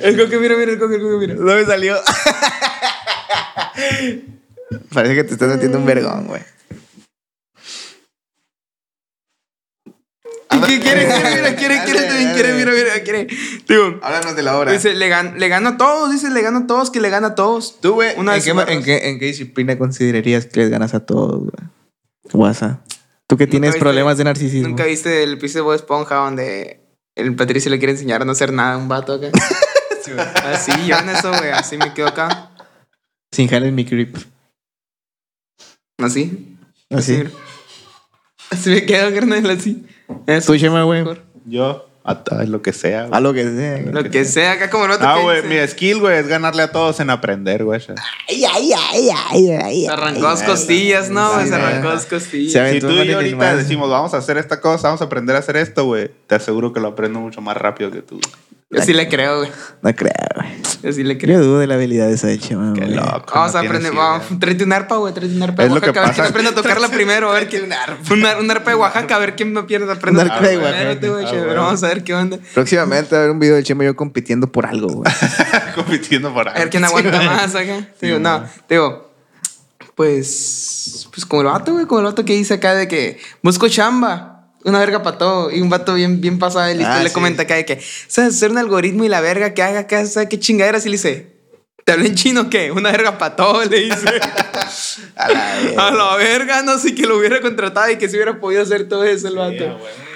[0.00, 1.34] El coque, mira, mira, el coque, el coque, mira.
[1.34, 1.96] No me salió.
[4.92, 6.42] Parece que te estás metiendo un vergón, güey.
[10.50, 11.06] ¿Qué quiere?
[11.06, 13.26] Quiere, mira, quiere, quiere, también quiere, mira, mira, quiere.
[13.68, 14.72] Digo, Háblanos de la hora.
[14.72, 17.28] dice, le, gan- le gano a todos, dice, le gano a todos, que le gana
[17.28, 17.80] a todos.
[17.80, 21.40] Tú, güey, ¿en, qué, en, qué, ¿en qué disciplina considerarías que les ganas a todos,
[21.40, 21.52] güey?
[22.32, 22.80] Guasa.
[23.26, 24.68] Tú que tienes viste- problemas de narcisismo.
[24.68, 26.80] ¿Nunca viste el episodio de Bob Esponja donde
[27.14, 29.28] el Patricio le quiere enseñar a no hacer nada a un vato acá?
[30.44, 32.50] Así, yo en eso, güey, así me quedo acá.
[33.30, 34.16] Sin jalar mi grip.
[35.98, 36.56] Así.
[36.90, 37.24] Así.
[38.50, 39.84] Así me quedo, carnal, así.
[40.26, 40.52] Eso.
[40.52, 41.04] Tú, Chema, güey.
[41.46, 43.02] Yo, a, a lo que sea.
[43.06, 43.16] güey.
[43.16, 43.78] A lo que sea.
[43.82, 43.92] güey.
[43.92, 46.62] Lo que sea, acá como el vato Ah, güey, dice, mi skill, güey, es ganarle
[46.62, 47.80] a todos en aprender, güey.
[48.28, 49.84] Ay, ay, ay, ay, ay.
[49.84, 51.30] Se arrancó dos costillas, ¿no?
[51.46, 51.94] Se arrancó güey.
[51.94, 52.70] dos costillas.
[52.72, 55.40] Si tú y yo ahorita decimos, vamos a hacer esta cosa, vamos a aprender a
[55.40, 58.20] hacer esto, güey, te aseguro que lo aprendo mucho más rápido que tú.
[58.70, 59.50] Yo sí le creo, güey.
[59.82, 60.48] No creo, güey.
[60.82, 61.40] Yo sí le creo.
[61.40, 62.94] Yo dudo de la habilidad de esa Chema, Qué güey.
[62.94, 63.32] loco.
[63.34, 65.80] Vamos no a aprender, vamos, tráete un arpa, güey, tráete un arpa de Es lo
[65.80, 66.30] que Oaxaca, a ver quién pasa.
[66.30, 67.64] aprende a tocarla primero, a ver quién.
[67.64, 67.72] Un,
[68.26, 70.56] ar- un arpa de Oaxaca, a ver quién me pierde aprende Un a arpa de
[70.56, 71.00] tocarla Oaxaca.
[71.00, 71.62] primero, güey, Ah, bueno.
[71.62, 72.38] Vamos a ver qué onda.
[72.52, 75.12] Próximamente va a haber un video del Chema y yo compitiendo por algo, güey.
[75.74, 77.78] Compitiendo por A ver quién aguanta más acá.
[77.98, 78.50] Sí, Digo, no, man.
[78.68, 79.10] digo,
[79.94, 83.66] pues, pues como el vato, güey, como el vato que dice acá de que busco
[83.68, 84.37] chamba.
[84.64, 85.50] Una verga para todo.
[85.50, 87.14] Y un vato bien, bien pasado de listo Ah, le sí.
[87.14, 90.04] comenta acá de que, ¿sabes hacer un algoritmo y la verga que haga acá?
[90.06, 90.78] ¿Sabes qué chingadera?
[90.78, 91.32] Y le dice,
[91.84, 92.70] ¿te hablo en chino o qué?
[92.72, 94.06] Una verga para todo, le dice.
[95.16, 95.86] A la verga.
[95.88, 98.88] A la verga, no sé que lo hubiera contratado y que se hubiera podido hacer
[98.88, 99.78] todo eso el Sí, vato.
[99.78, 100.08] güey.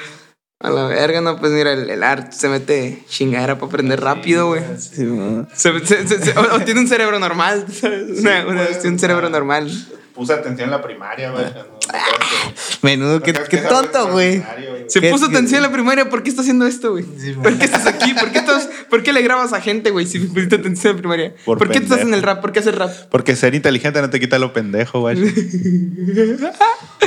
[0.64, 4.46] A la verga, no, pues mira, el, el art se mete chingadera para aprender rápido,
[4.46, 4.62] güey.
[4.78, 5.44] Sí, güey.
[5.54, 8.20] Se- se- se- se- o, o tiene un cerebro normal, ¿sabes?
[8.20, 9.30] Una- una- pues, tiene un cerebro ah.
[9.30, 9.68] normal.
[10.14, 11.44] Puse atención en la primaria, güey.
[11.44, 11.82] No,
[12.82, 14.42] Menudo, no qué, que tonto, güey.
[14.88, 17.04] Se ¿Qué- puso qué- atención en la primaria, ¿por qué está haciendo esto, güey?
[17.42, 18.12] ¿Por qué estás aquí?
[18.14, 21.00] ¿Por qué, estás, ¿Por qué le grabas a gente, güey, si pusiste atención en la
[21.00, 21.34] primaria?
[21.44, 22.40] ¿Por, Por qué estás en el rap?
[22.40, 22.90] ¿Por qué haces rap?
[23.10, 25.16] Porque ser inteligente no te quita lo pendejo, güey.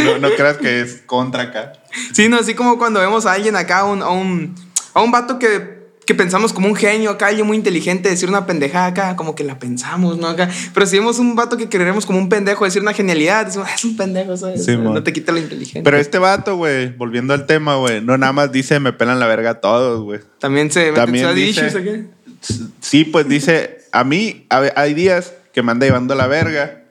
[0.03, 1.73] No, no creas que es contra acá.
[2.13, 4.53] Sí, no, así como cuando vemos a alguien acá, a un, a un,
[4.93, 5.74] a un vato que,
[6.05, 9.43] que pensamos como un genio acá, alguien muy inteligente, decir una pendejada acá, como que
[9.43, 10.27] la pensamos, ¿no?
[10.27, 10.49] Acá.
[10.73, 13.75] Pero si vemos un vato que creeremos como un pendejo, decir una genialidad, decimos, "Ah,
[13.75, 14.63] es un pendejo, ¿sabes?
[14.63, 15.81] Sí, no te quita lo inteligente.
[15.83, 19.27] Pero este vato, güey, volviendo al tema, güey, no nada más dice me pelan la
[19.27, 20.19] verga a todos, güey.
[20.39, 22.65] También se También dice- issues.
[22.81, 26.83] Sí, pues dice, a mí a hay días que me anda llevando la verga,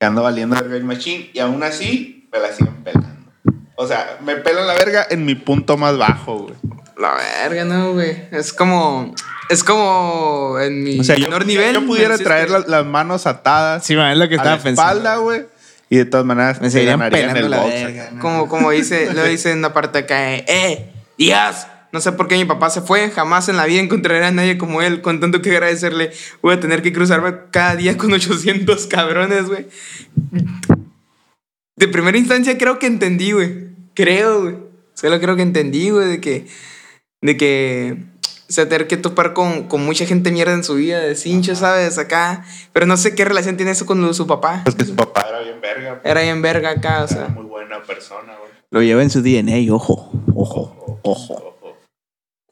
[0.00, 3.08] que ando valiendo verga el machín, y aún así me la siguen pelando.
[3.76, 6.54] O sea, me pelan la verga en mi punto más bajo, güey.
[6.98, 8.24] La verga, no, güey.
[8.32, 9.14] Es como.
[9.48, 11.72] Es como en mi O sea, yo, menor nivel.
[11.74, 14.62] yo pudiera traer la- las manos atadas Sí, man, es lo que a la estaba
[14.62, 14.92] pensando.
[14.92, 15.46] espalda, güey.
[15.90, 17.00] Y de todas maneras Me se seguirían
[17.36, 17.72] el la box.
[17.72, 18.10] verga.
[18.12, 18.20] ¿no?
[18.20, 21.66] Como, como dice, lo dice en una parte acá, eh, eh, Díaz.
[21.92, 24.58] No sé por qué mi papá se fue, jamás en la vida encontraré a nadie
[24.58, 26.10] como él, con tanto que agradecerle.
[26.42, 29.66] Voy a tener que cruzarme cada día con 800 cabrones, güey.
[31.76, 33.68] De primera instancia creo que entendí, güey.
[33.94, 34.56] Creo, güey.
[34.92, 36.46] Solo creo que entendí, güey, de que...
[37.22, 38.04] De que...
[38.48, 41.54] O sea, tener que topar con, con mucha gente mierda en su vida, de cincho,
[41.54, 41.98] ¿sabes?
[41.98, 42.46] Acá.
[42.72, 44.62] Pero no sé qué relación tiene eso con su papá.
[44.64, 46.00] Pues que su papá era bien verga.
[46.02, 47.28] Era bien verga acá, o Era sea.
[47.28, 48.50] muy buena persona, güey.
[48.70, 51.44] Lo lleva en su DNA, ojo, ojo, ojo.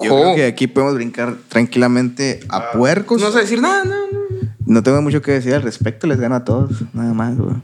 [0.00, 0.22] Yo Ojo.
[0.22, 2.70] creo que aquí podemos brincar tranquilamente a Ah.
[2.72, 3.22] puercos.
[3.22, 4.18] No sé decir nada, no, no.
[4.66, 7.54] No tengo mucho que decir al respecto, les gano a todos, nada más, güey.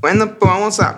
[0.00, 0.94] Bueno, pues vamos a.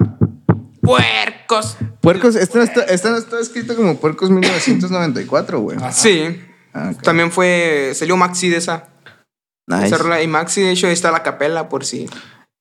[0.83, 1.77] ¡Puercos!
[2.01, 5.79] Puercos, esto no, está, esto no está escrito como Puercos 1994, güey.
[5.93, 6.41] Sí.
[6.75, 6.93] Ah.
[7.03, 7.93] También fue.
[7.95, 8.89] Salió Maxi de esa.
[9.69, 9.87] Nice.
[9.87, 10.23] Esa rola.
[10.23, 12.09] Y Maxi, de hecho, ahí está la capela por si.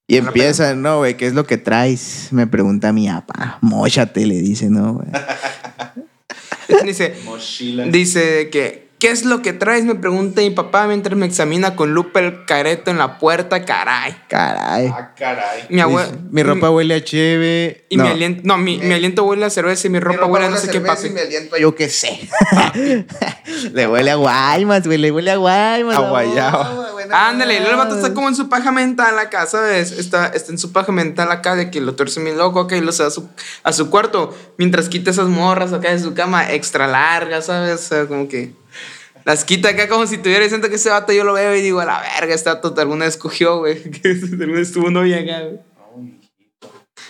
[0.07, 2.27] Y empieza, no, güey, ¿qué es lo que traes?
[2.31, 3.57] Me pregunta mi apa.
[3.61, 5.07] Móchate, le dice, no, güey.
[6.85, 7.15] Dice.
[7.25, 7.85] Mochila.
[7.85, 8.90] Dice que.
[9.01, 9.83] ¿Qué es lo que traes?
[9.83, 14.15] Me pregunta mi papá mientras me examina con lupa el careto en la puerta, caray.
[14.29, 14.93] Caray.
[14.95, 15.65] Ah, caray.
[15.69, 16.11] Mi abuela.
[16.29, 17.83] Mi ropa huele a cheve.
[17.89, 18.03] Y no.
[18.03, 18.41] mi aliento.
[18.45, 20.81] No, mi, mi aliento huele a cerveza y mi ropa, huele a no sé qué
[20.81, 21.07] papi.
[21.07, 22.29] Y mi aliento, yo qué sé.
[23.73, 25.97] le huele a Guaymas, güey, le huele a Guaymas.
[25.97, 26.91] A no, guayaba.
[26.91, 29.93] güey, no Ándale, el vato está como en su paja mental acá, ¿sabes?
[29.93, 32.81] Está, está en su paja mental acá de que lo tuerce bien loco acá y
[32.81, 33.27] lo se a su,
[33.63, 37.73] a su cuarto mientras quita esas morras acá de su cama extra largas, ¿sabes?
[37.73, 38.60] O sea, como que
[39.23, 41.79] las quita acá como si tuviera siento que ese vato yo lo veo y digo,
[41.79, 43.81] a la verga, este vato alguna vez cogió, güey.
[44.01, 45.59] Que alguna vez tuvo novia acá, güey.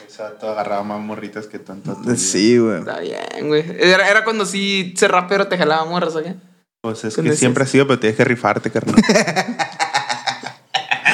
[0.07, 1.97] Ese vato agarraba más morritas que tanto.
[2.15, 2.79] Sí, güey.
[2.79, 3.63] Está bien, güey.
[3.79, 6.35] Era, era cuando sí ser rapero te jalaba morras acá.
[6.81, 7.39] Pues es ¿Qué que decías?
[7.39, 8.95] siempre ha sido, pero tienes que rifarte, carnal.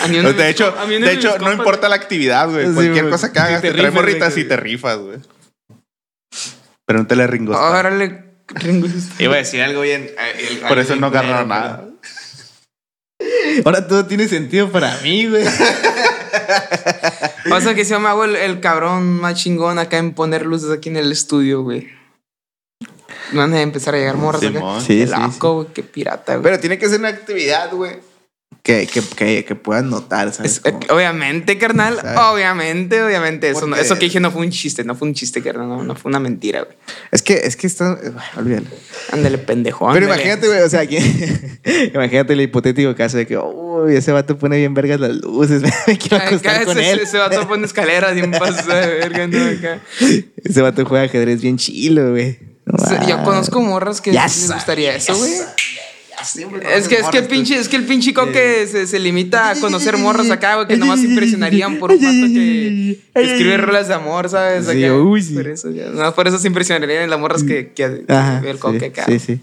[0.01, 2.67] A mí uno de hecho, de hecho no importa la actividad, güey.
[2.67, 5.17] Sí, Cualquier cosa que hagas, te te, trae rifas, morritas y te rifas, güey.
[6.85, 7.57] Pero no te le ringos.
[7.57, 8.87] Órale, Ringo.
[9.19, 10.09] Iba a decir algo bien.
[10.19, 11.87] eh, Por eso no agarró nada.
[13.65, 15.45] Ahora todo tiene sentido para mí, güey.
[17.49, 20.89] Pasa que se me hago el, el cabrón más chingón acá en poner luces aquí
[20.89, 21.87] en el estudio, güey.
[23.31, 24.59] No van a empezar a llegar morras acá.
[24.79, 26.43] Sí, Qué sí, loco, güey, qué pirata, güey.
[26.43, 27.99] Pero tiene que ser una actividad, güey.
[28.67, 30.55] Que, que, que, que puedan notar, ¿sabes?
[30.55, 31.95] Es- Como- obviamente, carnal.
[32.01, 32.19] ¿Sabes?
[32.19, 33.49] Obviamente, obviamente.
[33.49, 35.69] Eso, no- eso que dije no fue un chiste, no fue un chiste, carnal.
[35.69, 36.75] No, no fue una mentira, güey.
[37.11, 37.93] Es que, es que está.
[38.03, 38.67] eh, Olvídalo.
[39.13, 39.89] Ándale, pendejo.
[39.93, 40.99] Pero imagínate, güey, o sea, que,
[41.93, 45.97] imagínate el hipotético caso de que, uy, ese vato pone bien vergas las luces, me
[45.97, 46.99] quiero Acá acostar con ese, él.
[46.99, 49.45] ese vato pone escaleras y un paso de verga, ¿no?
[49.45, 49.79] Acá.
[50.43, 52.37] Ese vato juega ajedrez bien chilo, güey.
[52.65, 55.31] No Yo conozco morras que Ya les gustaría eso, güey.
[56.23, 59.51] Siempre Es que, es que el pinche, es que el pinche coque se, se limita
[59.51, 63.87] a conocer morras acá, güey, que nomás impresionarían por un vato que, que escribe rolas
[63.87, 64.65] de amor, ¿sabes?
[64.67, 64.93] Sí, Acá.
[64.95, 65.33] uy, sí.
[65.35, 65.89] Por eso, ya.
[65.89, 68.03] No, por eso se impresionarían en las morras que, que.
[68.07, 69.05] Ajá, el coque sí, acá.
[69.05, 69.39] sí, sí.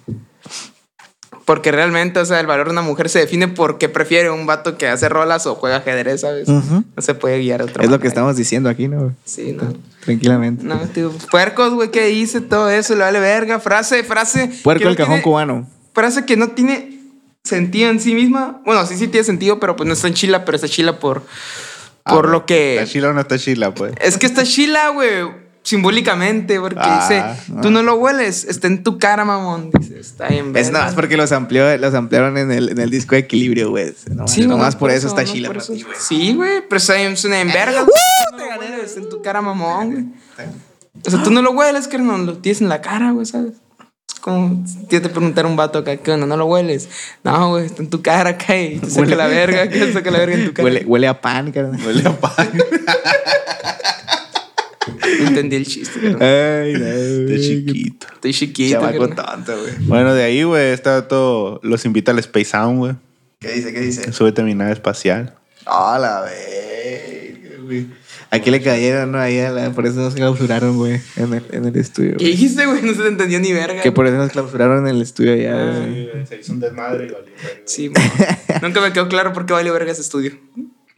[1.44, 4.78] Porque realmente, o sea, el valor de una mujer se define porque prefiere un vato
[4.78, 6.48] que hace rolas o juega ajedrez, ¿sabes?
[6.48, 9.14] No se puede guiar de otra Es lo que estamos diciendo aquí, ¿no?
[9.26, 9.74] Sí, no.
[10.04, 10.64] Tranquilamente.
[10.64, 11.12] No, tío.
[11.30, 12.40] Puercos, güey, ¿qué hice?
[12.40, 13.60] Todo eso, le vale verga.
[13.60, 14.50] Frase, frase.
[14.62, 15.68] Puerco el cajón tiene- cubano.
[15.94, 16.98] Frase que no tiene
[17.44, 18.60] sentido en sí misma.
[18.64, 21.22] Bueno, sí, sí tiene sentido, pero pues no está en chila, pero está chila por,
[22.04, 22.74] por Ah, lo que.
[22.76, 23.92] ¿Está chila o no está chila, pues?
[24.00, 25.44] Es que está chila, güey.
[25.62, 27.08] Simbólicamente, porque Ah,
[27.40, 29.70] dice, tú no lo hueles, está en tu cara, mamón.
[29.72, 32.90] Dice, está bien Es nada más porque los amplió, los ampliaron en el, en el
[32.90, 33.94] disco de equilibrio, güey.
[34.10, 35.48] No, Sí, nomás no, por eso está no, chila.
[35.48, 35.60] güey.
[35.98, 37.82] Sí, güey, pero está bien, suena en verga.
[37.82, 38.36] ¡Uh!
[38.36, 40.04] No lo hueles, está en tu cara, mamón, güey.
[41.06, 43.54] O sea, tú no lo hueles, que no lo tienes en la cara, güey, ¿sabes?
[44.24, 46.26] Como si te preguntara un vato acá, ¿qué onda?
[46.26, 46.88] ¿No lo hueles?
[47.22, 50.18] No, güey, está en tu cara acá y te saca la verga, que saca la
[50.18, 50.64] verga en tu cara.
[50.64, 51.78] Huele, huele a pan, carnal.
[51.84, 52.50] Huele a pan.
[55.20, 56.22] No entendí el chiste, carnal.
[56.22, 57.40] Ay, no, güey.
[57.42, 58.06] chiquito.
[58.14, 58.80] Estoy chiquito.
[58.80, 59.44] Chavaco carnal.
[59.44, 59.74] tonto, güey.
[59.80, 61.60] Bueno, de ahí, güey, está todo.
[61.62, 62.94] Los invita al Space Sound, güey.
[63.40, 63.74] ¿Qué dice?
[63.74, 64.10] ¿Qué dice?
[64.10, 65.34] Súbete a mi nave espacial.
[65.66, 67.88] La verga, güey.
[68.34, 69.18] Aquí le cayeron, ¿no?
[69.18, 72.16] Ahí a la- por eso nos clausuraron, güey, en el, en el estudio.
[72.18, 72.82] ¿Qué dijiste, güey?
[72.82, 73.80] No se te entendió ni verga.
[73.82, 75.78] Que por eso nos clausuraron en el estudio ya, Ah.
[75.78, 76.26] güey.
[76.26, 77.26] Se hizo un desmadre y valió.
[77.26, 77.60] verga.
[77.66, 77.90] Sí.
[78.62, 80.32] Nunca me quedó claro por qué valió verga ese estudio.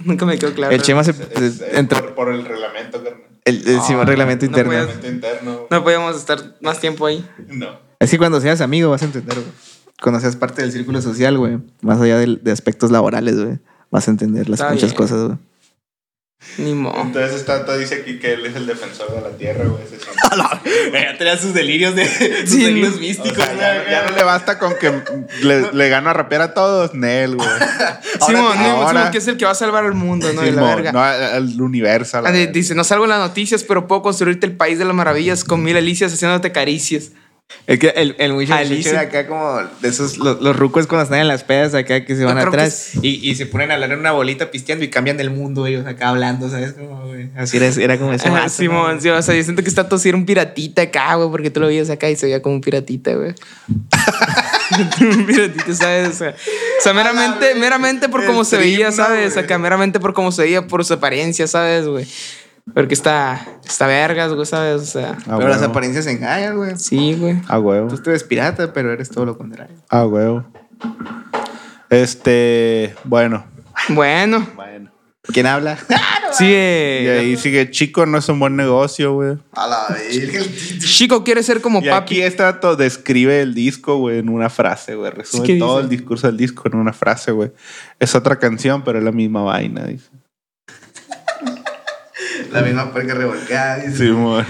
[0.05, 0.75] Nunca me quedó claro.
[0.75, 1.21] El Chema se Es-
[1.61, 2.01] es entró.
[2.01, 3.23] por, por el reglamento, carnal.
[3.45, 4.71] El, el sí, Ah, reglamento no interno.
[4.73, 5.67] puedes- Reglamento interno.
[5.71, 7.25] No podíamos estar más tiempo ahí.
[7.49, 7.79] No.
[8.01, 9.47] Es que cuando seas amigo vas a entender, güey.
[10.03, 11.59] Cuando seas parte del círculo social, güey.
[11.81, 13.59] Más allá del- de, aspectos laborales, güey.
[13.91, 14.97] Vas a entender las Está muchas bien.
[14.97, 15.39] cosas, güey.
[16.59, 17.01] Ni modo.
[17.03, 19.83] Entonces Tato dice aquí que él es el defensor de la tierra, güey.
[20.93, 22.07] Ya tenía sus delirios de.
[22.07, 22.97] sus Sí, delirios no.
[22.99, 24.93] O místicos, sea, ya, no- ya no le basta con que
[25.43, 27.49] le, le gano a rapear a todos, Nel, güey.
[28.27, 30.41] Simón, Simón, que es el que va a salvar al mundo, ¿no?
[30.43, 30.93] De la Simón, verga.
[30.93, 32.21] no al universo.
[32.21, 32.33] la Ah.
[32.33, 35.63] Dice, no salgo en las noticias, pero puedo construirte el país de las maravillas con
[35.63, 37.11] mil alicias haciéndote caricias.
[37.67, 38.93] Es que el, el Alicia.
[38.93, 42.15] de acá como de esos, los, los rucos cuando están en las pedas acá que
[42.15, 45.17] se van atrás y, y se ponen a hablar en una bolita pisteando y cambian
[45.17, 46.73] del mundo ellos acá hablando, ¿sabes?
[46.75, 49.69] Como, güey, así era, era como ese Ah, vato, Simón, o sea, yo siento que
[49.69, 52.57] está tosir un piratita acá, güey, porque tú lo veías acá y se veía como
[52.57, 53.35] un piratita, güey.
[55.01, 56.09] un piratita, ¿sabes?
[56.09, 59.37] O sea, o sea, meramente, meramente por cómo se veía, Stream, ¿no, ¿sabes?
[59.37, 62.07] Acá, meramente por cómo se veía, por su apariencia, ¿sabes, güey?
[62.75, 64.83] Porque está, está vergas, güey, ¿sabes?
[64.83, 66.77] O sea, Ah, Pero las apariencias engañan, güey.
[66.77, 67.41] sí, güey.
[67.49, 67.89] Ah, huevo.
[67.97, 69.77] Tú eres pirata, pero eres todo lo contrario.
[69.89, 70.45] Ah, huevo.
[71.91, 73.45] Este, bueno.
[73.91, 74.91] Bueno, Bueno.
[75.33, 75.77] ¿Quién habla?
[76.29, 77.17] Y sigue.
[77.19, 79.39] ahí sigue, chico, no es un buen negocio, güey.
[79.53, 80.45] A la virgen.
[80.81, 82.15] Chico quiere ser como Y papi.
[82.17, 85.11] aquí este dato describe el disco, güey, en una frase, güey.
[85.13, 85.85] Resume ¿qué todo dice?
[85.85, 87.53] el discurso del disco en una frase, güey.
[88.01, 90.11] Es otra canción, pero es la misma vaina, dice.
[92.61, 93.77] La misma puerca revolcada.
[93.79, 93.97] dice.
[93.99, 94.45] Sí, amor.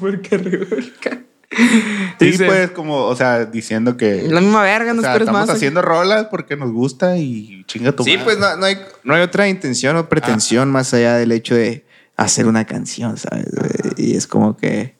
[0.00, 1.22] Porque revolca.
[1.50, 4.22] Sí, Dice, pues, como, o sea, diciendo que.
[4.28, 5.56] La misma verga, no o sea, esperes estamos más.
[5.56, 8.24] haciendo rolas porque nos gusta y chinga tu Sí, madre.
[8.24, 11.86] pues no, no hay, no hay otra intención o pretensión más allá del hecho de
[12.16, 13.46] hacer una canción, ¿sabes?
[13.96, 14.96] Y es como que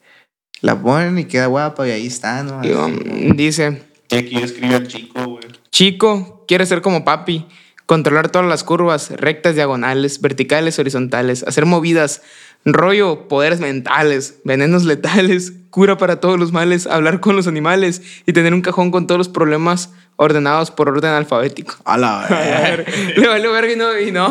[0.63, 2.61] la ponen y queda guapa y ahí está, ¿no?
[2.63, 2.89] Digo,
[3.35, 5.43] dice, Y aquí escribe el chico, güey.
[5.71, 7.47] chico, quiere ser como papi,
[7.89, 12.21] controlar todas las curvas, rectas, diagonales, verticales, horizontales, hacer movidas,
[12.67, 18.35] rollo, poderes mentales, venenos letales, cura para todos los males, hablar con los animales y
[18.35, 21.77] tener un cajón con todos los problemas ordenados por orden alfabético.
[21.87, 22.93] A la verga.
[23.17, 24.29] le valió verga y no, y no,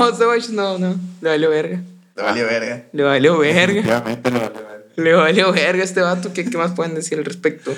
[0.51, 1.81] no, no, le valió verga.
[2.13, 2.83] Te valió verga.
[2.93, 3.81] Le valió verga.
[3.81, 4.85] Lo vale, vale.
[4.97, 6.31] Le valió verga a este vato.
[6.31, 7.75] ¿Qué, qué más pueden decir al respecto?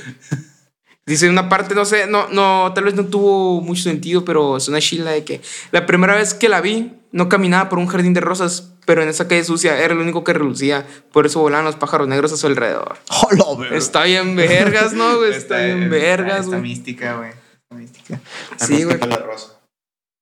[1.10, 4.68] Dice una parte, no sé, no, no, tal vez no tuvo mucho sentido, pero es
[4.68, 5.42] una chila de que
[5.72, 9.10] la primera vez que la vi, no caminaba por un jardín de rosas, pero en
[9.10, 10.86] esa calle sucia era el único que relucía.
[11.12, 12.98] Por eso volaban los pájaros negros a su alrededor.
[13.32, 13.78] La verga.
[13.78, 15.18] Está bien vergas, ¿no?
[15.18, 15.32] güey?
[15.34, 16.62] Está bien vergas, Está güey.
[16.62, 17.30] mística, güey.
[17.32, 18.20] Está mística.
[18.58, 19.00] Sí, güey.
[19.00, 19.60] La rosa.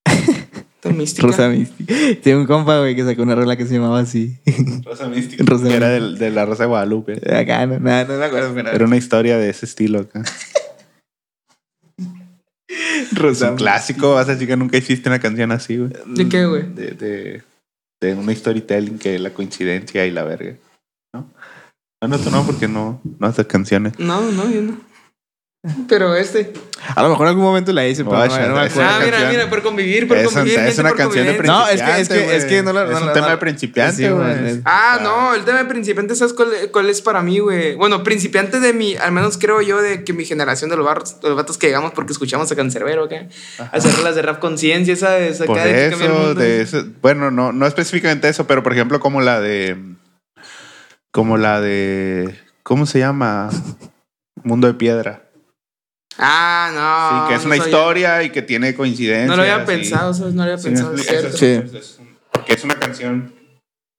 [0.05, 1.27] Está mística.
[1.27, 1.93] Rosa mística.
[2.23, 4.37] Tiene un compa, güey, que sacó una rola que se llamaba así.
[4.85, 5.43] Rosa mística.
[5.45, 7.13] Rosa era del- de, la Rosa de Guadalupe.
[7.35, 10.23] Acá, no, no, no me acuerdo, pero Era una historia de ese estilo acá.
[13.31, 14.15] Es un clásico.
[14.15, 15.91] Vas a decir que nunca hiciste una canción así, güey.
[16.05, 16.63] ¿De qué, güey?
[16.73, 17.43] De, de,
[18.01, 20.55] de una storytelling que la coincidencia y la verga.
[21.13, 21.31] ¿No?
[22.01, 23.97] No, no, tú no, porque no, no haces canciones.
[23.97, 24.77] No, no, yo no.
[25.87, 26.53] Pero este.
[26.95, 28.81] A lo mejor en algún momento la hice, pero no, me acuerdo.
[28.83, 29.29] Ah, mira, canción.
[29.31, 30.59] mira, por convivir, por Es, un- convivir.
[30.59, 31.51] es una canción de convivencia.
[31.53, 32.01] No, es que- principiante.
[32.01, 32.55] es que- es güey.
[32.55, 34.61] que no la- Es no un tema no- de principiante, güey.
[34.63, 37.75] Ah, no, el tema de principiante, ¿sabes cuál, cuál es para mí, güey?
[37.75, 41.19] Bueno, principiante de mi, al menos creo yo, de que mi generación de los, barros,
[41.19, 43.27] de los vatos que llegamos porque escuchamos a Cancerbero acá,
[43.71, 45.37] hacer las de rap conciencia, ¿sabes?
[45.41, 46.35] Acá Por de que cambia el eso, mundo.
[46.35, 49.75] de eso, bueno, no, no específicamente eso, pero por ejemplo, como la de.
[51.11, 52.39] Como la de.
[52.63, 53.49] ¿Cómo se llama?
[54.43, 55.23] Mundo de Piedra.
[56.17, 57.25] Ah, no.
[57.25, 57.71] sí, que es no una sabía.
[57.71, 59.27] historia y que tiene coincidencias.
[59.27, 60.33] No lo había pensado, ¿sabes?
[60.33, 61.27] No lo había Sí, pensado, es cierto.
[61.27, 61.77] es- Sí.
[61.77, 63.33] es un- que es una canción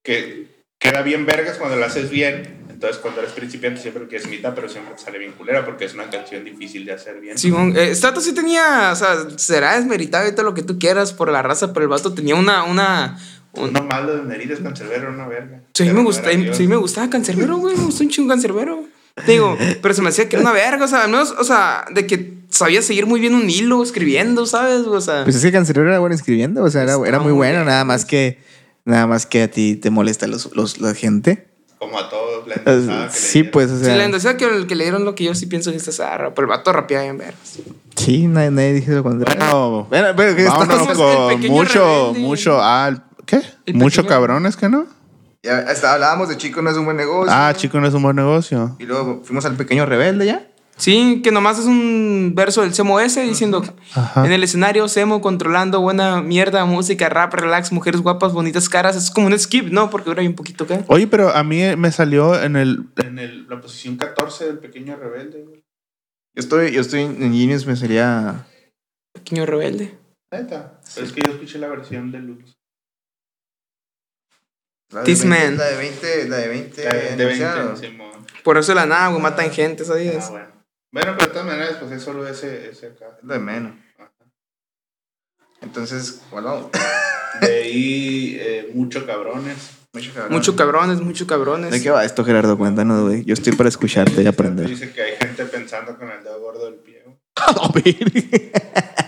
[0.02, 2.56] que queda bien vergas cuando la haces bien.
[2.70, 5.84] Entonces, cuando eres principiante, siempre lo quieres imitar, pero siempre te sale bien culera porque
[5.84, 7.36] es una canción difícil de hacer bien.
[7.36, 10.78] Simón, eh, este vato sí tenía, o sea, será desmeritado y todo lo que tú
[10.78, 13.18] quieras por la raza, pero el vato tenía una, una,
[13.52, 15.62] un- Uno malo de Nerides Cancerbero una verga.
[15.74, 17.76] Sí, me gusta, sí me gustaba Cancerbero, güey.
[17.76, 18.84] Me gustó un chingo Cancerbero.
[19.26, 21.44] Te Digo, pero se me hacía que era una verga, o sea, al menos, o
[21.44, 24.86] sea, de que sabía seguir muy bien un hilo escribiendo, ¿sabes?
[24.86, 27.56] O sea, Pues es que Cancerbero era bueno escribiendo, o sea, era, era muy bueno,
[27.56, 27.66] bien.
[27.66, 28.38] nada más que
[28.84, 31.46] nada más que a ti te molesta los, los- la gente.
[31.78, 32.48] Como a todos.
[32.48, 33.96] La que le Sí, pues, o Sí, sea.
[33.96, 36.34] la endosada que el que le dieron lo que yo sí pienso que esta zarra,
[36.34, 37.58] pero el vato rapeaba bien vergas.
[37.94, 39.38] Sí, nadie, nadie dice lo contrario.
[39.44, 42.20] Bueno, Bueno, pero ¿qué vámonos estamos- Somos el con pequeño mucho, rebelde.
[42.26, 42.58] mucho.
[42.60, 43.42] Ah, el- ¿qué?
[43.74, 44.86] Mucho pequeño- cabrones que no.
[45.44, 47.32] Ya hasta hablábamos de chico no es un buen negocio.
[47.32, 48.76] Ah, chico, no es un buen negocio.
[48.78, 50.48] Y luego fuimos al pequeño rebelde ya.
[50.76, 54.24] Sí, que nomás es un verso del Semo S diciendo Ajá.
[54.24, 58.94] en el escenario Semo controlando buena mierda, música, rap, relax, mujeres guapas, bonitas caras.
[58.94, 59.90] Es como un skip, ¿no?
[59.90, 60.84] Porque dura bien poquito acá.
[60.86, 64.96] Oye, pero a mí me salió en, el, en el, la posición 14 del pequeño
[64.96, 65.64] rebelde, güey.
[66.34, 68.46] Yo estoy, yo estoy en Genius, me sería.
[69.12, 69.98] Pequeño rebelde.
[70.30, 70.78] Neta.
[70.96, 72.57] Es que yo escuché la versión de Luz.
[74.90, 75.56] La This 20, man.
[75.58, 76.82] La de 20, la de 20.
[76.82, 77.76] De, de 20, anunciado.
[77.76, 78.26] Simón.
[78.42, 80.24] Por eso la nada, güey, matan gente, ¿sabes?
[80.24, 80.48] Ah, bueno.
[80.90, 83.18] Bueno, pero de todas maneras, pues es solo ese, ese acá.
[83.22, 83.72] Lo de menos.
[85.60, 86.70] Entonces, bueno,
[87.40, 89.70] De ahí, eh, mucho cabrones.
[89.92, 90.32] mucho cabrón.
[90.32, 91.70] Mucho cabrones, mucho cabrones.
[91.70, 92.56] ¿De qué va esto, Gerardo?
[92.56, 93.24] Cuéntanos, güey.
[93.24, 94.66] Yo estoy para escucharte y aprender.
[94.68, 97.04] Dice que hay gente pensando con el dedo gordo del pie.
[97.36, 99.07] A.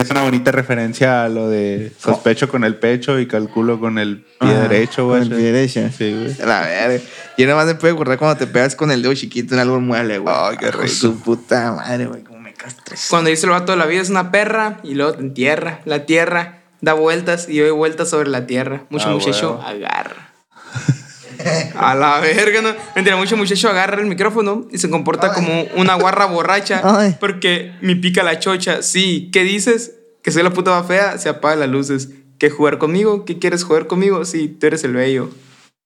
[0.00, 4.18] Es una bonita referencia a lo de sospecho con el pecho y calculo con el
[4.40, 5.22] pie Ah, derecho, Con güey.
[5.22, 5.88] el pie derecho.
[5.96, 6.36] Sí, güey.
[6.46, 7.04] La verga.
[7.36, 9.80] Yo nada más me puedo acordar cuando te pegas con el dedo chiquito en algo
[9.80, 10.34] mueble, güey.
[10.36, 10.88] Ay, qué rico.
[10.88, 12.22] Su puta madre, güey.
[12.24, 13.06] Cómo me castres.
[13.10, 15.80] Cuando dice el vato de la vida es una perra y luego te entierra.
[15.84, 18.84] La tierra da vueltas y doy vueltas sobre la tierra.
[18.90, 20.30] Mucho Ah, muchacho agarra.
[21.76, 22.70] A la verga, ¿no?
[22.94, 25.32] Mentira, mucho muchacho agarra el micrófono y se comporta Ay.
[25.34, 27.16] como una guarra borracha Ay.
[27.20, 28.82] porque me pica la chocha.
[28.82, 29.94] Sí, ¿qué dices?
[30.22, 32.10] Que soy la puta más fea, se apagan las luces.
[32.38, 33.24] ¿Qué jugar conmigo?
[33.24, 34.24] ¿Qué quieres jugar conmigo?
[34.24, 35.30] Sí, tú eres el bello,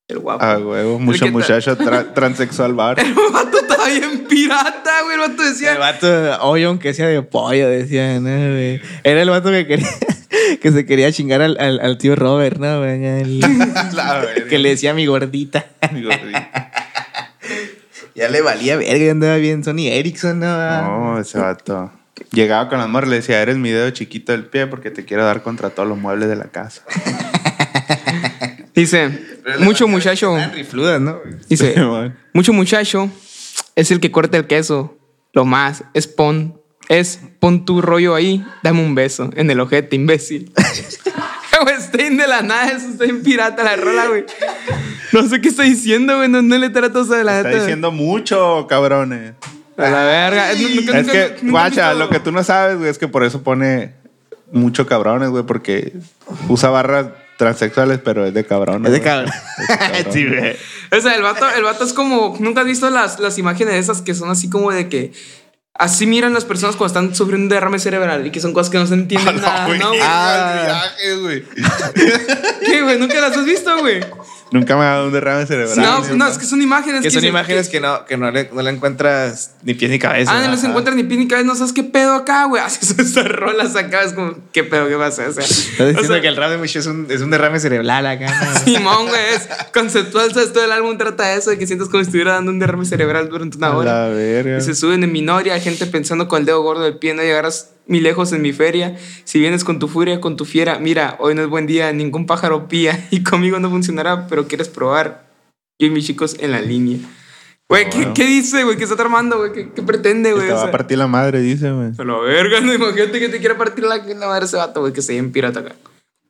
[0.09, 0.45] el guapo.
[0.45, 0.99] Ah, huevo.
[0.99, 2.99] Mucho muchacho tra- transexual bar.
[3.01, 5.15] El vato estaba bien pirata, güey.
[5.15, 6.07] El vato decía, El vato,
[6.43, 8.81] oye, aunque sea de pollo, decía, ¿no, güey?
[9.03, 9.89] Era el vato que quería,
[10.61, 12.85] que se quería chingar al, al, al tío Robert, ¿no?
[12.85, 13.41] El-
[14.49, 15.67] que le decía mi gordita.
[15.93, 16.39] Mi gordito.
[18.15, 20.83] Ya le valía verga, andaba bien Sony Ericsson, ¿no?
[21.15, 21.93] No, ese vato.
[22.31, 25.43] Llegaba con y le decía, eres mi dedo chiquito del pie porque te quiero dar
[25.43, 26.83] contra todos los muebles de la casa.
[28.75, 29.11] dice,
[29.59, 30.37] mucho muchacho.
[30.55, 31.19] Rifludas, ¿no?
[31.49, 31.75] Dice,
[32.33, 33.11] mucho muchacho
[33.75, 34.97] es el que corta el queso.
[35.33, 39.97] Lo más es pon, es pon tu rollo ahí, dame un beso en el ojete,
[39.97, 40.53] imbécil.
[41.97, 44.25] Bien de la nada, eso está bien pirata la rola, güey.
[45.13, 48.67] No sé qué está diciendo, güey, no, no le trato de la Está diciendo mucho,
[48.69, 49.35] cabrones.
[49.77, 50.49] A la verga.
[50.55, 53.23] Nunca- Es nunca- que, nunca guacha, lo que tú no sabes, güey, es que por
[53.25, 53.93] eso pone
[54.53, 55.93] mucho cabrones, güey, porque
[56.49, 57.07] usa barras
[57.39, 58.93] transexuales, pero es de cabrones.
[58.93, 59.09] Es de güey.
[59.09, 59.33] cabrón.
[59.59, 60.07] Es de cabrones.
[60.13, 60.57] Sí, güey.
[60.99, 62.37] O sea, el vato, el vato es como.
[62.41, 65.13] ¿Nunca has visto las, las imágenes esas que son así como de que.
[65.77, 68.79] Así miran las personas cuando están sufriendo un derrame cerebral y que son cosas que
[68.79, 69.89] no se entienden nada, güey, ¿no?
[69.89, 70.01] güey?
[70.01, 71.45] al viaje, güey.
[72.65, 72.99] ¿Qué, güey?
[72.99, 74.01] ¿Nunca las has visto, güey?
[74.53, 75.77] Nunca me ha dado un derrame cerebral.
[75.81, 78.31] No, ni no, es que son imágenes Que son se- imágenes que no, que no
[78.31, 80.31] le, no le encuentras ni pies ni cabeza.
[80.33, 80.69] Ah, no los Ajá.
[80.69, 82.63] encuentran ni pie ni cabeza, no sabes qué pedo acá, güey.
[82.65, 85.27] Haces esas rolas acá, es como, ¿qué pedo, qué pasa?
[85.29, 87.31] O sea, Estás diciendo o sea, que el rap de Mucho es un, es un
[87.31, 88.29] derrame cerebral acá.
[88.65, 90.53] Simón, güey, es conceptual, ¿sabes?
[90.53, 92.85] Todo el álbum trata de eso, de que sientes como si estuviera dando un derrame
[92.85, 94.09] cerebral durante una A hora.
[94.09, 94.59] la verga.
[94.59, 97.71] Y se suben en minoria, gente pensando con el dedo gordo del pie, no llegarás
[97.87, 98.97] mi lejos en mi feria.
[99.25, 102.27] Si vienes con tu furia, con tu fiera, mira, hoy no es buen día, ningún
[102.27, 105.25] pájaro pía y conmigo no funcionará, pero quieres probar.
[105.79, 106.99] Yo y mis chicos en la línea.
[107.69, 108.15] Güey, ¿qué, bueno.
[108.15, 108.77] ¿qué dice, güey?
[108.77, 109.53] ¿Qué está tramando, güey?
[109.53, 110.47] ¿Qué, qué pretende, güey?
[110.47, 111.91] te O va a partir la madre, dice, güey.
[111.99, 114.93] a la verga, no imagínate que te quiere partir la, la madre ese vato, güey,
[114.93, 115.75] que se en pirata acá.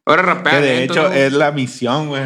[0.07, 0.61] Ahora rapea.
[0.61, 1.15] Que de lento, hecho ¿no?
[1.15, 2.23] es la misión, güey.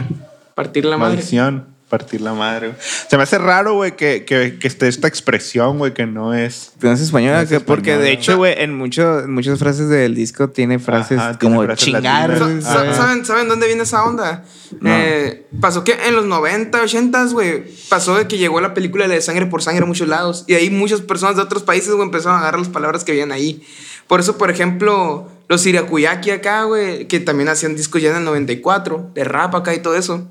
[0.55, 1.17] Partir la La madre.
[1.17, 1.67] misión.
[1.89, 2.79] Partir la madre, güey.
[3.09, 6.73] Se me hace raro, güey, que, que, que esté esta expresión, güey, que no es.
[6.79, 8.05] Pero no es española, No es que- porque española.
[8.05, 11.65] de hecho, güey, en, mucho, en muchas frases del disco tiene frases Ajá, tiene como
[11.67, 12.39] frases chingar.
[12.63, 14.45] ¿Saben, ¿Saben dónde viene esa onda?
[14.81, 14.91] No.
[14.93, 19.21] Eh, pasó que en los 90, 80, güey, pasó de que llegó la película de
[19.23, 20.45] Sangre por Sangre a muchos lados.
[20.47, 23.33] Y ahí muchas personas de otros países, güey, empezaron a agarrar las palabras que habían
[23.33, 23.63] ahí.
[24.07, 28.25] Por eso, por ejemplo, los Irakuyaki acá, güey, que también hacían discos ya en el
[28.25, 30.29] 94, de rap acá y todo eso.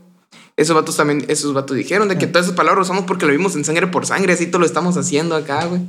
[0.57, 3.55] Esos vatos también, esos vatos dijeron de que todas esas palabras usamos porque lo vimos
[3.55, 5.81] en Sangre por Sangre, así todo lo estamos haciendo acá, güey.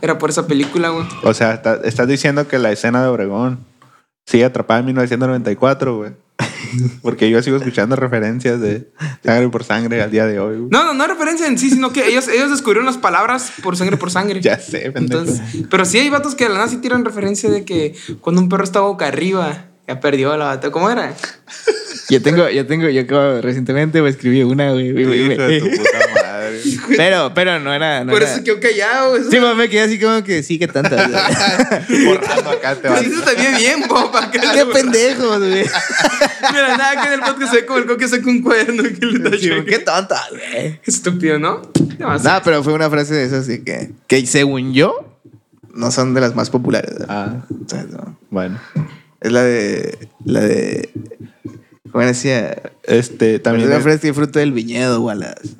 [0.00, 1.06] Era por esa película, güey.
[1.22, 3.60] O sea, está- estás diciendo que la escena de Obregón
[4.26, 6.10] sigue atrapada en 1994, güey.
[7.02, 8.90] Porque yo sigo escuchando referencias de
[9.24, 10.68] sangre por sangre al día de hoy, güey.
[10.70, 13.96] No, no, no referencia en sí, sino que ellos, ellos descubrieron las palabras por sangre
[13.96, 14.40] por sangre.
[14.42, 15.20] Ya sé, pendejo.
[15.22, 18.40] Entonces, pero sí hay vatos que de la nada sí tiran referencia de que cuando
[18.42, 20.72] un perro está boca arriba, ya perdió la batalla.
[20.72, 21.14] ¿Cómo era?
[22.12, 24.92] Yo tengo, yo tengo, yo acabo- recientemente güey, escribí una, güey.
[26.96, 28.04] Pero, pero no era.
[28.04, 29.10] No Por era- eso quedó callado.
[29.10, 29.22] güey.
[29.30, 31.08] Sí, me quedé así como que sí, que tanta.
[32.04, 33.02] Borrando acá te vas.
[33.02, 33.82] eso también bien,
[34.30, 35.62] que Qué pendejos, güey.
[36.52, 39.06] Mira, nada que en el podcast se ve como el coque saca un cuaderno que
[39.06, 39.64] le da.
[39.64, 40.80] Qué tonta, güey.
[40.84, 41.62] Estúpido, ¿no?
[41.98, 45.18] No, pero fue una frase de esas así que, que según yo,
[45.74, 46.90] no son de las más populares.
[46.98, 47.06] ¿verdad?
[47.08, 48.18] Ah, O sea, no.
[48.30, 48.60] bueno.
[49.20, 49.98] Es la de.
[50.24, 50.90] La de.
[51.90, 52.56] ¿Cómo decía?
[52.84, 53.68] Este, también.
[53.68, 55.50] la es- fresca y fruto del viñedo, Wallace.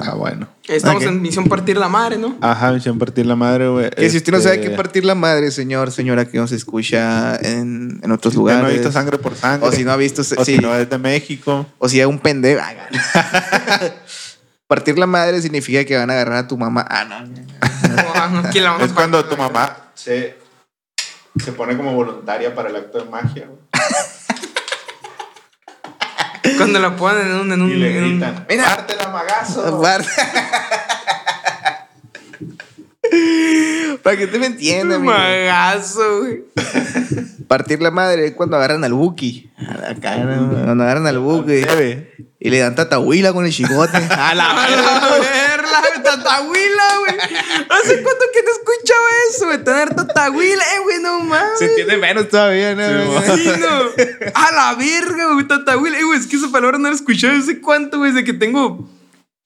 [0.00, 0.46] Ah, bueno.
[0.68, 2.36] Estamos en misión partir la madre, ¿no?
[2.42, 3.88] Ajá, misión partir la madre, güey.
[3.90, 7.36] Que si usted no sabe Este, qué partir la madre, señor, señora que nos escucha
[7.36, 8.62] en, en otros que lugares.
[8.62, 9.66] no ha visto sangre por sangre.
[9.66, 10.20] O si no ha visto.
[10.20, 10.36] O sí.
[10.44, 11.66] si no es de México.
[11.78, 12.60] O si es un pendejo.
[14.66, 16.84] Partir la madre significa que van a agarrar a tu mamá.
[16.88, 18.50] Ah, no.
[18.52, 20.36] ¿Quién la vamos Es cuando tu mamá se,
[21.42, 23.58] se pone como voluntaria para el acto de magia, güey.
[26.56, 27.52] Cuando la ponen en un.
[27.52, 28.64] En un Y le en un- gritan, Mira.
[28.76, 29.82] ¡Parte la magazo!
[34.02, 35.12] Para que usted me entienda, amigo.
[35.12, 36.42] Magazo, güey.
[37.46, 39.50] Partir la madre es cuando agarran al Buki.
[39.88, 40.50] Acá, ¿no?
[40.64, 41.62] Cuando agarran al Buki.
[42.40, 43.96] Y le dan tatahuila con el chicote.
[44.10, 44.68] A la A
[45.72, 47.14] la tatahuila, güey.
[47.68, 49.64] ¿Hace cuánto que no escuchaba eso, güey?
[49.64, 51.58] Tener tatahuila, eh, güey, no mames.
[51.58, 53.36] Se entiende menos todavía, ¿no?
[53.36, 54.30] Sí, no.
[54.34, 55.98] A la verga, güey, tatahuila.
[55.98, 58.32] Eh, güey, es que esa palabra no la he escuchado desde cuánto, güey, desde que
[58.32, 58.88] tengo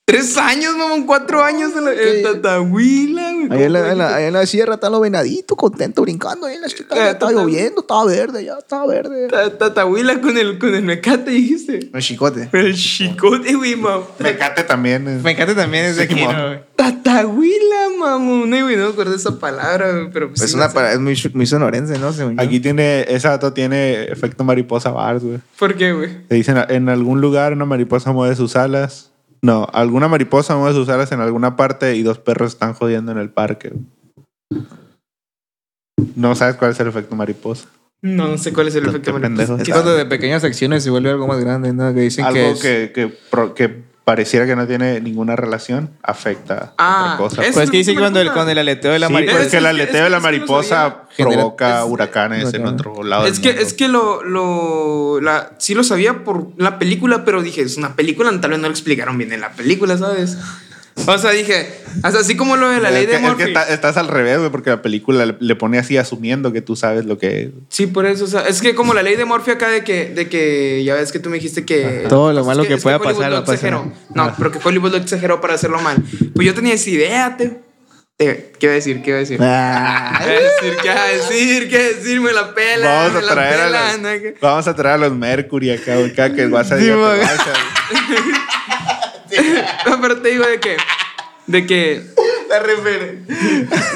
[0.05, 1.73] tres años, mamón, cuatro años.
[1.77, 3.49] En la, el tatahuila, güey.
[3.51, 4.15] Ahí en, la, ¿cómo en, la, fue?
[4.17, 6.47] ahí en la sierra están los venaditos contentos brincando.
[6.47, 9.29] Ahí en la chica, Eh, está tata- lloviendo, estaba verde, ya estaba verde.
[9.29, 11.91] Ta- Tatahuila con el, con el mecate, dijiste.
[11.93, 12.49] El chicote.
[12.53, 14.05] El chicote, güey, mamón.
[14.19, 15.07] Mecate también.
[15.09, 16.25] es- Me encanta también ese Sí, aquí.
[16.27, 16.61] ¿no, güey?
[16.77, 18.53] Tatahuila, mamón.
[18.55, 20.99] Eh, güey, no me acuerdo de esa palabra, güey, pero pues Es, sí una, es
[20.99, 22.13] muy, muy sonorense, ¿no?
[22.13, 22.43] Según yo.
[22.43, 25.39] Aquí tiene, ese dato tiene efecto mariposa Bars, güey.
[25.59, 26.27] ¿Por qué, güey?
[26.27, 29.11] Te dicen, en algún lugar una mariposa mueve sus alas.
[29.45, 33.19] No, alguna mariposa mueve sus alas en alguna parte y dos perros están jodiendo en
[33.19, 33.73] el parque.
[36.15, 37.69] No sabes cuál es el efecto mariposa.
[38.03, 39.57] No, no sé cuál es el efecto mariposa.
[39.61, 41.93] Es cuando de pequeñas acciones se vuelve algo más grande, ¿no?
[41.95, 45.91] Que dicen que, Algo es- que, que, pro- que pareciera que no tiene ninguna relación
[46.03, 47.43] afecta Ah, otra cosa.
[47.45, 49.39] es- Pues que dice que cuando el, con el aleteo de la sí, mariposa.
[49.39, 53.03] pues que el es- aleteo es- de la es mariposa provoca es- huracanes en otro
[53.05, 53.27] lado.
[53.27, 53.63] Es del que, mundo.
[53.63, 57.95] es que lo, lo la, sí lo sabía por la película, pero dije, es una
[57.95, 60.37] película, tal vez no lo explicaron bien en la película, ¿sabes?
[61.07, 61.69] O sea, dije,
[62.03, 63.39] hasta así como lo de la ley Es de que- es Murphy.
[63.45, 66.61] que está- estás al revés, güey, porque la película le, le pone así asumiendo que
[66.63, 67.49] tú sabes lo que es.
[67.71, 70.07] Sí, por eso, o sea, es que como la ley de Murphy acá de que,
[70.11, 72.05] de que ya ves que tú me dijiste que...
[72.09, 73.55] Todo lo es malo que es pueda Hollywood pasar lo va a pasar.
[73.57, 73.93] exageró.
[74.15, 75.97] No, pero que Hollywood lo exageró para hacerlo mal.
[76.35, 77.61] Pues yo tenía esa idea, te...
[78.17, 79.03] te- ¿Qué iba a decir?
[79.03, 79.39] ¿Qué iba a decir?
[79.43, 80.77] Ah, ¿Qué iba a decir?
[80.83, 81.69] ¿Qué iba a decir?
[81.69, 82.21] ¿Qué iba a decir?
[82.21, 84.09] Me la pela, Vamos me a la traer a pela, los, ¿no?
[84.23, 87.19] Que- vamos a traer a los Mercury acá, güey, cada que Sí, te güey.
[87.19, 87.53] guacha,
[87.91, 88.33] güey.
[89.87, 90.77] No, pero te digo de que.
[91.47, 92.07] De que.
[92.49, 93.37] La referencia.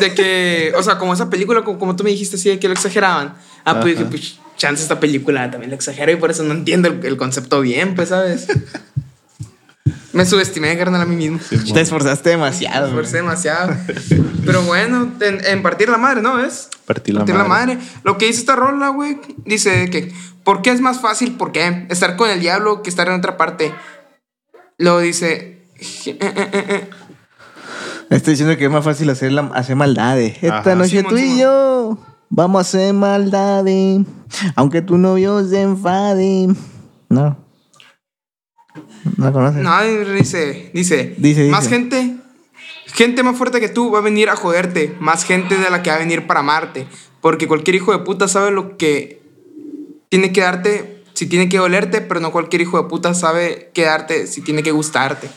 [0.00, 0.72] De que.
[0.76, 3.34] O sea, como esa película, como, como tú me dijiste así, de que lo exageraban.
[3.64, 6.88] Ah, pues dije, pues, chance esta película también la exagera y por eso no entiendo
[6.88, 8.46] el, el concepto bien, pues, ¿sabes?
[10.12, 11.38] Me subestimé, carnal, a mí mismo.
[11.74, 12.86] Te esforzaste demasiado.
[12.86, 13.76] Me esforcé demasiado.
[14.46, 16.36] Pero bueno, en, en partir la madre, ¿no?
[16.36, 16.70] ¿Ves?
[16.86, 17.48] Partir la Partir madre.
[17.48, 17.78] la madre.
[18.02, 20.12] Lo que dice esta rola, güey, dice que.
[20.42, 21.32] ¿Por qué es más fácil?
[21.36, 21.86] ¿Por qué?
[21.90, 23.74] Estar con el diablo que estar en otra parte.
[24.78, 25.66] Luego dice.
[26.06, 26.90] eh, eh, eh.
[28.10, 30.34] Estoy diciendo que es más fácil hacer, la, hacer maldades.
[30.42, 30.74] Esta Ajá.
[30.76, 31.98] noche Simón, tú y yo
[32.30, 34.02] vamos a hacer maldades.
[34.54, 36.48] Aunque tu novio se enfade.
[37.08, 37.36] No.
[39.16, 39.62] No conoces.
[39.62, 41.74] No, dice, dice, Dice, más dice.
[41.76, 42.16] gente,
[42.86, 45.90] gente más fuerte que tú va a venir a joderte, más gente de la que
[45.90, 46.86] va a venir para amarte,
[47.20, 49.22] porque cualquier hijo de puta sabe lo que
[50.10, 53.84] tiene que darte, si tiene que dolerte, pero no cualquier hijo de puta sabe qué
[53.86, 55.30] darte, si tiene que gustarte.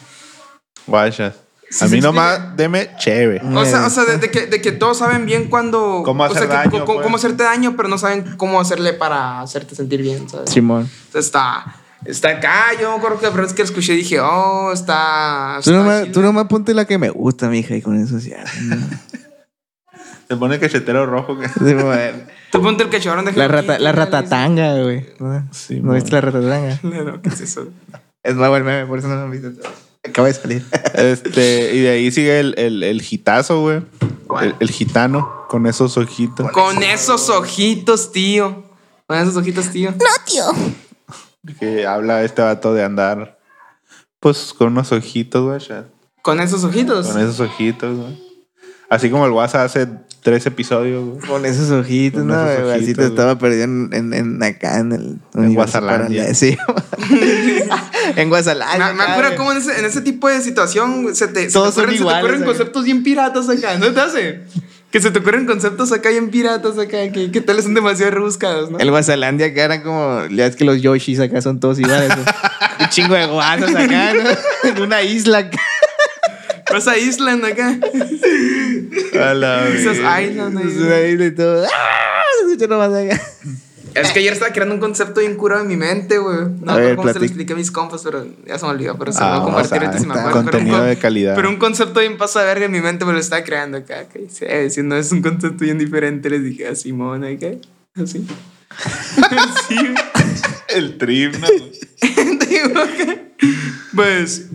[0.86, 1.36] Guachas.
[1.70, 3.42] Sí a mí nomás, deme chévere.
[3.56, 6.02] O sea, o sea de, de que, de que todos saben bien cuando...
[6.04, 7.00] Cómo o hacer sea, que- daño, pues.
[7.02, 10.50] cómo hacerte daño, pero no saben cómo hacerle para hacerte sentir bien, ¿sabes?
[10.50, 10.90] Simón.
[11.06, 11.76] Entonces está...
[12.06, 15.60] Está acá, yo me acuerdo que la primera vez que lo escuché dije, oh, está...
[15.64, 16.14] Tú está nomás, chido.
[16.14, 18.44] tú nomás ponte la que me gusta, mija, y con eso ya.
[20.30, 21.50] Se pone el cachetero rojo que.
[21.50, 22.28] Simón.
[22.52, 25.08] Tú ponte el cachorrón de La, rata, Kitty, la ratatanga, güey.
[25.18, 26.74] ¿No, Sí, ¿No viste la ratatanga?
[26.74, 26.80] sí.
[26.88, 27.68] No, no, ¿qué es eso?
[28.22, 29.50] Es nuevo el meme, por eso no lo han visto.
[30.08, 30.66] Acaba de salir.
[30.94, 33.82] Este, y de ahí sigue el, el, el gitazo, güey.
[34.42, 36.52] El, el gitano con esos ojitos.
[36.52, 38.66] Con esos ojitos, tío.
[39.08, 39.96] Con esos ojitos, tío.
[41.60, 43.40] Que habla este vato de andar,
[44.20, 45.84] pues, con unos ojitos, güey.
[46.22, 47.08] Con esos ojitos.
[47.08, 48.29] Con esos ojitos, güey.
[48.90, 49.88] Así como el WhatsApp hace
[50.22, 51.28] tres episodios, güey.
[51.28, 52.50] Con esos ojitos, Con ¿no?
[52.50, 52.76] esos güey?
[52.76, 53.10] Así ojitos, te güey.
[53.12, 56.34] estaba perdiendo en, en, en acá, en el En Guasalandia.
[56.34, 56.58] Sí.
[58.16, 58.94] En Guasalandia.
[58.94, 61.76] Me, acuerdo cómo en ese, en ese tipo de situación se te, se te Todos
[61.76, 64.42] son ocurren, se te iguales, ocurren conceptos bien piratas acá, ¿no te hace?
[64.92, 68.72] Que se te ocurren conceptos acá bien piratas acá, que, que tal son demasiado rebuscados,
[68.72, 68.80] ¿no?
[68.80, 70.26] El Guasalandia acá eran como.
[70.32, 72.10] Ya es que los Yoshis acá son todos iguales.
[72.10, 72.24] ¿no?
[72.80, 74.70] Un chingo de guasos acá, ¿no?
[74.70, 75.60] En una isla acá.
[76.72, 77.78] Vas a Island acá.
[79.22, 80.22] A la Esas verga.
[80.22, 80.78] Island Es ahí.
[80.84, 81.65] una isla y todo.
[81.74, 82.22] ¡Ah!
[82.41, 83.22] Se escucha nomás acá.
[83.95, 86.38] Es que ayer estaba creando un concepto bien curado en mi mente, güey.
[86.61, 89.11] No sé cómo se lo expliqué a mis compas, pero ya se me olvidó, pero
[89.11, 90.30] se Ah, lo voy a compartir ahorita si me acuerdo.
[90.30, 91.36] Pero un contenido de calidad.
[91.36, 94.07] Pero un concepto bien pasa de verga en mi mente me lo estaba creando acá.
[94.07, 97.47] Que dice, si no es un concepto bien diferente, les dije a Simón, acá.
[97.95, 98.26] Así.
[99.17, 99.95] Así, güey.
[100.70, 101.47] El trip, ¿no?
[102.45, 103.32] Digo, que-
[103.95, 104.45] pues.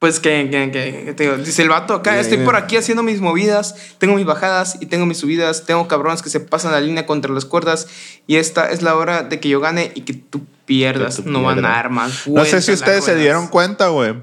[0.00, 3.02] Pues que, que, que- te digo, dice el vato acá, Dime, estoy por aquí haciendo
[3.02, 6.80] mis movidas, tengo mis bajadas y tengo mis subidas, tengo cabrones que se pasan la
[6.80, 7.86] línea contra las cuerdas
[8.26, 11.30] y esta es la hora de que yo gane y que tú pierdas, Que tú
[11.30, 12.26] no van a más.
[12.26, 14.14] No sé si ustedes se dieron cuenta, güey.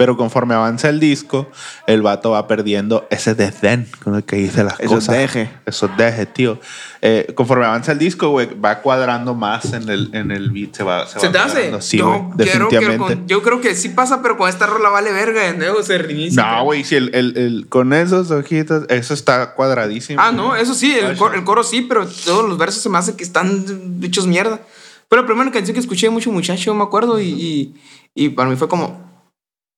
[0.00, 1.50] Pero conforme avanza el disco,
[1.86, 5.14] el vato va perdiendo ese desdén con el que dice las Esos cosas.
[5.18, 5.50] deje.
[5.66, 6.58] Esos deje, tío.
[7.02, 10.74] Eh, conforme avanza el disco, güey, va cuadrando más en el, en el beat.
[10.74, 11.82] Se va, se ¿Se va te hace?
[11.82, 13.14] Sí, yo, quiero, quiero definitivamente.
[13.18, 15.98] con- yo creo que sí pasa, pero con esta rola vale verga de nuevo, se
[15.98, 16.42] reinicia.
[16.42, 20.18] No, güey, si el, el, el- con esos ojitos, eso está cuadradísimo.
[20.22, 21.18] Ah, no, eso sí, el, Vaya.
[21.18, 24.60] cor- el coro sí, pero todos los versos se me hace que están hechos mierda.
[25.10, 27.74] Pero la primera canción que escuché de mucho muchacho, me acuerdo, y, y,
[28.14, 29.09] y para mí fue como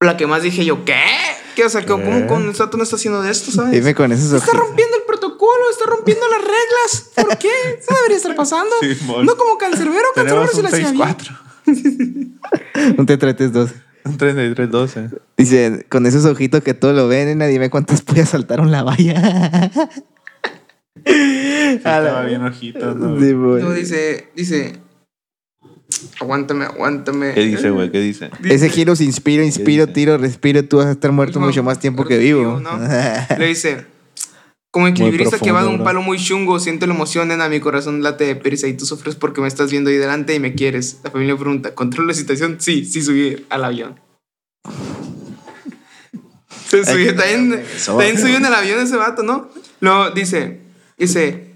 [0.04, 1.00] la que más dije yo, ¿qué?
[1.54, 1.64] ¿Qué?
[1.64, 3.72] O sea, ¿cómo, con el Sato no está haciendo de esto, sabes?
[3.72, 4.58] Dime con esos Está ojitos.
[4.58, 7.10] rompiendo el protocolo, está rompiendo las reglas.
[7.14, 7.50] ¿Por qué?
[7.78, 8.74] Eso debería estar pasando.
[9.22, 11.04] No como Cancerbero, Cancerbero se un la hacía bien.
[11.04, 11.38] 6-4.
[12.98, 13.72] Un T332.
[14.04, 15.18] Un 33-12.
[15.36, 19.70] Dice, con esos ojitos que todo lo ven, nena, dime cuántas pollas saltaron la valla.
[21.04, 23.18] Estaba bien ojito, ¿no?
[23.20, 23.30] Sí.
[23.32, 24.80] Luego dice, dice,
[26.20, 27.34] aguántame, aguántame.
[27.34, 27.90] ¿Qué dice, güey?
[27.90, 28.30] ¿Qué dice?
[28.44, 30.64] Ese giro se inspiro, inspiro, tiro, respiro.
[30.64, 32.60] Tú vas a estar muerto No, mucho más tiempo que vivo.
[32.60, 32.78] ¿no?
[33.38, 33.86] Le dice,
[34.72, 38.02] como equilibrista que va de un palo muy chungo, siento la emoción, nena, mi corazón
[38.02, 41.00] late de prisa y tú sufres porque me estás viendo ahí delante y me quieres.
[41.04, 42.56] La familia pregunta, ¿controlo la situación?
[42.58, 44.00] Sí, sí subí al avión.
[46.68, 49.50] Se subió, también, también subió en el avión ese vato, ¿no?
[49.80, 50.60] Luego dice,
[50.96, 51.51] dice,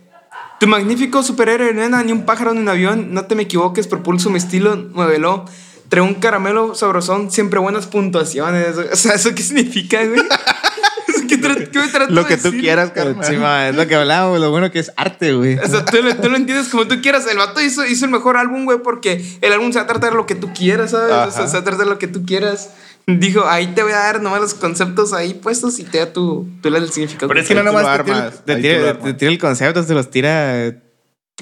[0.61, 4.31] tu magnífico superhéroe, nena, ni un pájaro ni un avión, no te me equivoques, propulso
[4.31, 5.45] mi estilo, muévelo.
[5.89, 8.77] Trae un caramelo sabrosón, siempre buenas puntuaciones.
[8.77, 10.21] O sea, ¿eso qué significa, güey?
[11.29, 12.61] ¿Qué, qué me trato Lo de que tú decir?
[12.61, 13.25] quieras, carnal.
[13.25, 15.59] Sí, ma, es lo que hablábamos, lo bueno que es arte, güey.
[15.59, 17.27] O sea, tú, lo- tú lo entiendes como tú quieras.
[17.31, 20.11] El vato hizo, hizo el mejor álbum, güey, porque el álbum se va a tratar
[20.11, 21.13] de lo que tú quieras, ¿sabes?
[21.13, 22.71] O sea, se va a tratar de lo que tú quieras.
[23.21, 26.49] Dijo, ahí te voy a dar nomás los conceptos ahí puestos y te da tu,
[26.61, 27.29] tú le das el significado.
[27.29, 29.95] Pero es que no nomás te tira, armas, te tira- te tira el concepto, te
[29.95, 30.75] los tira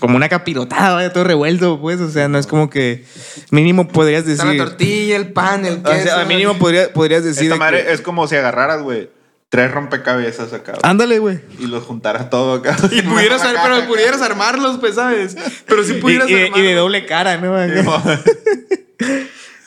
[0.01, 2.01] como una capirotada, vaya, todo revuelto, pues.
[2.01, 3.05] O sea, no es como que
[3.51, 4.59] mínimo podrías Está decir.
[4.61, 6.03] la tortilla, el pan, el O queso.
[6.03, 7.45] sea, a mínimo podría- podrías decir.
[7.45, 9.09] Esta de madre que- es como si agarraras, güey,
[9.49, 10.73] tres rompecabezas acá.
[10.73, 11.41] güey, Ándale, güey.
[11.61, 12.77] Y los juntaras todo acá.
[12.93, 15.35] Y pudieras, ar- pero pudieras armarlos, pues, ¿sabes?
[15.67, 17.55] Pero si Y, pudieras y de, y de doble cara, ¿no?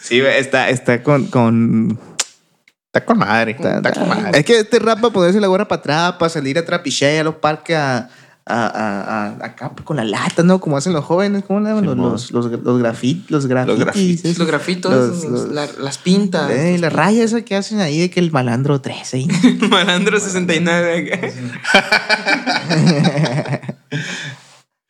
[0.07, 1.25] Sí, está, está con.
[1.27, 1.99] con
[2.93, 3.51] Está con madre.
[3.51, 4.39] está- Está con madre.
[4.39, 7.23] es que este rap para ponerse la gorra para atrás, para salir a trapiche a
[7.23, 8.09] los parques a.
[8.49, 10.61] A, a, a- acá con la lata, ¿no?
[10.61, 11.83] Como hacen los jóvenes, ¿cómo le llaman?
[11.83, 14.37] Los, los, los, los, grafit, los grafitis.
[14.37, 16.49] Los grafitos, Los- la- las pintas.
[16.51, 19.17] Eh, las rayas esas que hacen ahí de que el malandro 13.
[19.19, 19.27] ¿eh?
[19.69, 21.27] Malandro 69 acá.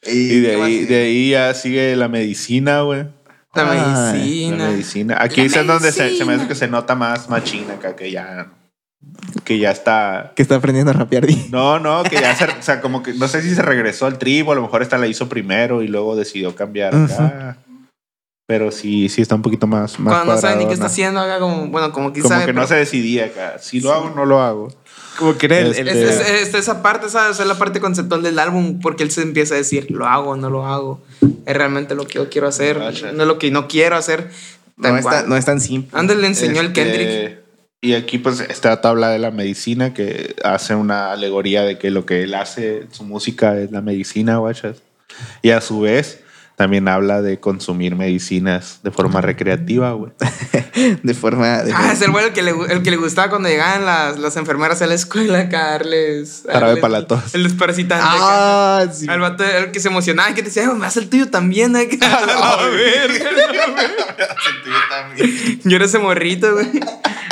[0.10, 3.08] Y de ¿Qué más ahí, de ahí ya sigue la medicina, güey.
[3.64, 5.18] La Ay, La medicina.
[5.20, 8.12] Aquí La es donde se, se me hace que se nota más machina acá, que
[8.12, 8.48] ya.
[9.44, 10.34] Que ya está.
[10.36, 11.26] que está aprendiendo a rapear.
[11.50, 12.46] No, no, que ya se.
[12.46, 14.98] O sea, como que no sé si se regresó al tribo, a lo mejor esta
[14.98, 17.58] la hizo primero y luego decidió cambiar acá.
[18.48, 20.00] Pero sí, sí está un poquito más.
[20.00, 22.46] más Cuando no sabe ni qué está haciendo acá, como, bueno, como que Como sabe.
[22.46, 23.60] que no se decidía acá.
[23.60, 24.70] Si lo hago o no lo hago.
[25.18, 27.40] Como que era el, el- Este- Es, es- es esa parte, ¿sabes?
[27.40, 30.50] Es la parte conceptual del álbum, porque él se empieza a decir, lo hago, no
[30.50, 31.02] lo hago.
[31.46, 34.30] Es realmente lo que yo quiero hacer, no es lo que no quiero hacer.
[34.78, 35.16] no, Tal es cual.
[35.22, 35.90] tan, no es tan simple.
[36.00, 37.38] Antes le enseñó el Este, Kendrick.
[37.82, 42.06] Y aquí, pues, esta tabla de la medicina que hace una alegoría de que lo
[42.06, 44.78] que él hace, su música es la medicina, guachas.
[45.44, 46.22] Y a su vez,
[46.58, 50.12] también habla de consumir medicinas de forma recreativa, güey.
[51.04, 51.64] De forma.
[51.64, 54.20] De Ah, es el güey el que, le, el que le gustaba cuando llegaban las,
[54.20, 56.44] las enfermeras a la escuela a darles...
[56.48, 57.34] a Jarabe para la tos.
[57.34, 58.04] El desparasitante.
[58.04, 58.16] acá.
[58.20, 59.08] Ah, sí.
[59.10, 61.76] Al vato el que se emocionaba, que te decía, "Eh, me hace el tuyo también
[61.76, 61.98] acá.
[62.60, 63.12] A ver,
[65.64, 66.68] Yo era ese morrito, güey.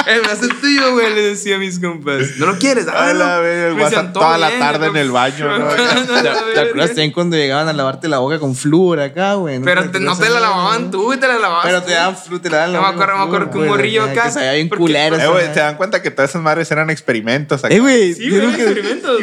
[0.08, 2.22] Eh, me hace el tuyo, güey, le decía a mis compas.
[2.38, 2.88] ¿No lo quieres?
[2.88, 3.20] A Dámelo.
[3.20, 4.88] la el "Todo toda la bien", tarde acá.
[4.88, 5.68] en el baño, ¿no?
[5.70, 6.22] ¿Te,
[6.54, 9.32] te acuerdas también cuando llegaban a lavarte la boca con flúor acá?
[9.32, 9.60] acá, güey.
[9.62, 11.66] Pero te- no te la lavaban tú, güey, te la lavabas.
[11.66, 11.88] Pero tú.
[11.88, 14.24] te daban flu, te la daban No me acuerdo, me acuerdo que un morrillo acá,
[14.26, 15.16] Que sabía bien porque- culero.
[15.18, 17.74] Eh, güey, se dan cuenta que todas esas madres eran experimentos acá.
[17.74, 18.14] Eh, güey.
[18.14, 19.22] Sí, güey, experimentos.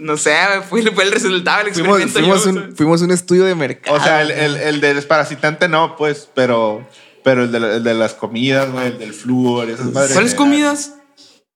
[0.00, 0.34] No sé,
[0.68, 2.08] fue, fue el resultado del experimento.
[2.18, 3.96] fuimos, yo, un, fuimos un estudio de mercado.
[3.96, 6.84] O sea, el, el, el del desparasitante no, pues, pero,
[7.22, 10.12] pero el de, el de las comidas, güey, el del flúor, esas madres.
[10.12, 10.94] ¿Cuáles comidas?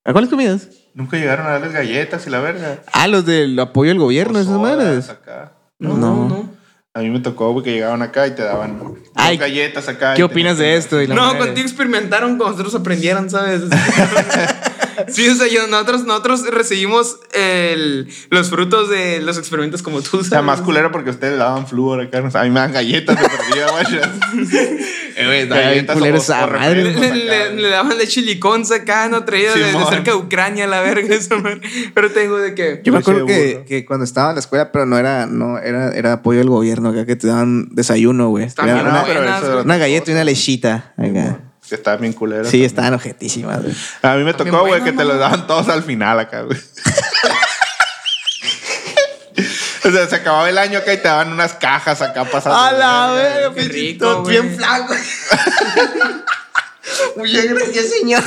[0.04, 0.68] ¿A cuáles comidas?
[0.94, 2.78] Nunca llegaron a darles galletas y la verga.
[2.92, 5.08] Ah, los del apoyo al gobierno, esas Sodas madres.
[5.10, 5.52] acá.
[5.78, 6.28] No, No.
[6.28, 6.55] no.
[6.96, 10.14] A mí me tocó güey, que llegaban acá y te daban Ay, galletas acá.
[10.14, 11.02] ¿Qué opinas de esto?
[11.02, 11.40] Y la No, madre.
[11.40, 13.60] contigo experimentaron como nosotros aprendieron, ¿sabes?
[15.08, 20.08] sí, o sea, yo- nosotros, nosotros recibimos el, los frutos de los experimentos como tú,
[20.08, 20.28] O ¿sabes?
[20.28, 22.18] sea, más culero porque ustedes le daban flúor acá.
[22.18, 24.76] A mí me dan galletas de perdida, güey.
[25.18, 26.84] Eh, culero esa madre.
[26.84, 29.86] Le, le- le- le daban leche licón acá, no traído de, de Simón.
[29.88, 31.62] cerca de Ucrania, la verga, madre.
[31.94, 32.82] Pero tengo de que.
[32.84, 35.58] Yo me acuerdo de que, que cuando estaba en la escuela, pero no era, no,
[35.58, 38.46] era, era apoyo del gobierno acá que te daban desayuno, güey.
[38.62, 40.92] Una, buenas, eso- una galleta y una lechita.
[40.98, 41.40] acá.
[41.68, 42.48] Que estaban bien culeras.
[42.48, 43.74] Sí, estaban ojetísimas, güey.
[44.02, 46.58] A mí me tocó, güey, que te los daban todos al final acá, güey.
[49.84, 52.58] O sea, se acababa el año acá y te daban unas cajas acá pasadas.
[52.58, 53.96] A la verga, güey.
[54.28, 54.92] bien flaco.
[57.16, 58.22] Muchas gracias, señor.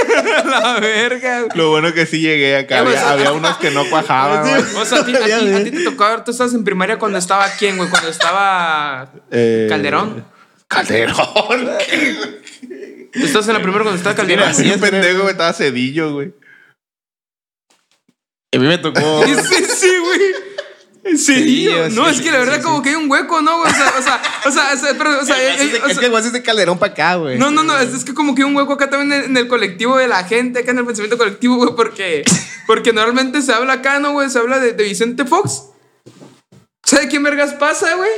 [0.46, 1.50] la verga, güey.
[1.54, 2.78] Lo bueno que sí llegué acá.
[2.78, 4.62] Había, había unos que no cuajaban, güey.
[4.76, 6.98] O sea, a ti, a ti- a ti te tocó ver, tú estabas en primaria
[6.98, 10.24] cuando estaba quién, güey, cuando estaba Eh, Calderón.
[10.66, 11.68] Calderón.
[13.12, 14.48] Tú estabas en la primera cuando estaba Calderón.
[14.48, 15.32] Así es, pendejo, güey.
[15.32, 16.32] Estaba cedillo, güey.
[18.54, 19.24] A mí me tocó.
[19.26, 21.16] Sí, sí, güey.
[21.16, 23.58] Sí, yo no, sí, es que la verdad sí, como que hay un hueco, ¿no?
[23.58, 23.72] güey?
[23.72, 26.04] O sea, o sea, o sea, o sea, pero, o sea, eh, eh, Es que
[26.04, 27.38] el guas es de Calderón para acá, güey.
[27.38, 29.36] No, no, no, es, es que como que hay un hueco acá también en, en
[29.36, 32.22] el colectivo de la gente, acá en el pensamiento colectivo, güey, porque,
[32.68, 34.30] porque normalmente se habla acá, ¿no, güey?
[34.30, 35.64] Se habla de, de Vicente Fox.
[36.84, 38.10] ¿Sabe quién vergas pasa, güey?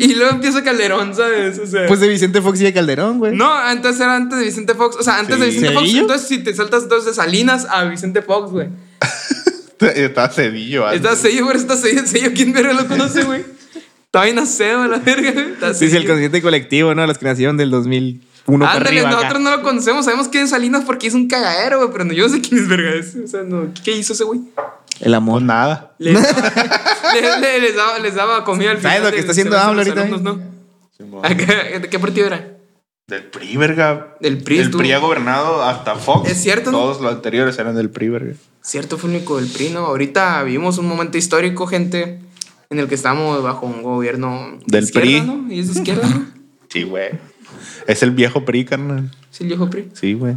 [0.00, 1.58] Y luego empieza Calderón, ¿sabes?
[1.58, 3.34] O sea, Pues de Vicente Fox y de Calderón, güey.
[3.36, 4.96] no, antes era antes de Vicente Fox.
[4.96, 5.40] O sea, antes Sí.
[5.42, 5.80] de Vicente Fox.
[5.86, 6.00] ¿Cedillo?
[6.02, 8.68] Entonces, si te saltas entonces de Salinas a Vicente Fox, güey.
[9.80, 10.86] Estaba cedillo.
[10.86, 11.02] antes.
[11.02, 11.56] Está sello, güey.
[11.56, 12.02] Está sello.
[12.06, 12.30] sello.
[12.34, 13.44] ¿Quién verga lo conoce, güey?
[14.06, 15.52] Está bien acedo, la verga, güey.
[15.52, 17.04] Está Sí, sí, el consciente colectivo, ¿no?
[17.18, 18.27] Que nacieron del 2001
[18.58, 19.08] para Ándale, arriba.
[19.08, 19.16] acá.
[19.20, 20.04] nosotros no lo conocemos.
[20.04, 21.90] Sabemos quién es Salinas porque es un cagadero, güey.
[21.92, 23.22] Pero no, yo no sé quién es verga ese.
[23.22, 23.68] O sea, no.
[23.84, 24.40] ¿Qué hizo ese güey?
[25.00, 25.34] El amor.
[25.40, 25.94] Pues nada.
[25.98, 26.52] Les daba,
[27.14, 29.10] le- le- les daba, les daba comida al ¿Sabes final.
[29.10, 31.22] lo que está haciendo AMLO ahorita, alumnos, ¿no?
[31.22, 32.54] Acá, ¿De qué partido era?
[33.06, 34.16] Del PRI, verga.
[34.20, 36.28] Del PRI El estuvo- PRI ha gobernado hasta Fox.
[36.30, 36.70] Es cierto.
[36.70, 38.32] Todos los anteriores eran del PRI, verga.
[38.60, 39.86] Cierto, fue único del PRI, ¿no?
[39.86, 42.20] Ahorita vivimos un momento histórico, gente,
[42.68, 45.20] en el que estamos bajo un gobierno de Del izquierda, PRI.
[45.22, 45.52] ¿no?
[45.52, 46.26] Y es de izquierda, ¿no?
[46.68, 47.10] Sí, güey.
[47.88, 49.10] Es el viejo PRI, carnal.
[49.32, 49.88] Es el viejo PRI.
[49.94, 50.36] Sí, güey.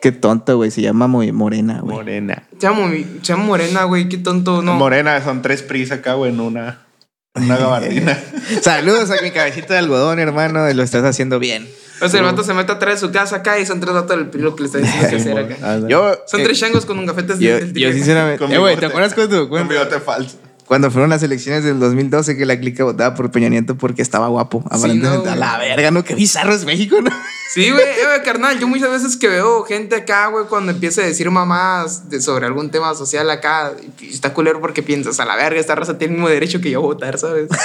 [0.00, 0.70] Qué tonto, güey.
[0.70, 1.96] Se llama Mo- Morena, güey.
[1.96, 2.44] Morena.
[2.52, 4.74] Se llama, se llama Morena, güey, qué tonto, ¿no?
[4.74, 6.86] Morena, son tres PRIs acá, güey, en una,
[7.34, 8.16] una gabardina.
[8.62, 10.72] Saludos a mi cabecita de algodón, hermano.
[10.72, 11.68] Lo estás haciendo bien.
[12.00, 14.16] O sea, el vato se mete atrás de su casa acá y son tres vatos
[14.16, 15.54] del PRI lo que le está diciendo que hacer acá.
[15.56, 15.90] Ándale.
[15.92, 18.44] Yo, Son eh, tres changos con un gafetes yo, del yo sinceramente.
[18.44, 18.76] Eh, güey.
[18.76, 20.38] ¿te acuerdas cuando, Con cuando, bigote falso.
[20.68, 24.28] Cuando fueron las elecciones del 2012 que la clica votaba por Peña Nieto porque estaba
[24.28, 24.62] guapo?
[24.70, 25.26] Aparentemente.
[25.26, 26.04] no, a la verga, ¿no?
[26.04, 27.10] Qué bizarro es México, ¿no?
[27.54, 31.00] Sí, güey, eh, güey, carnal, yo muchas veces que veo gente acá, güey, cuando empieza
[31.00, 35.18] a decir mamás de, sobre algún tema social acá, y- y está culero porque piensas,
[35.18, 37.48] a la verga, esta raza tiene el mismo derecho que yo a votar, ¿sabes?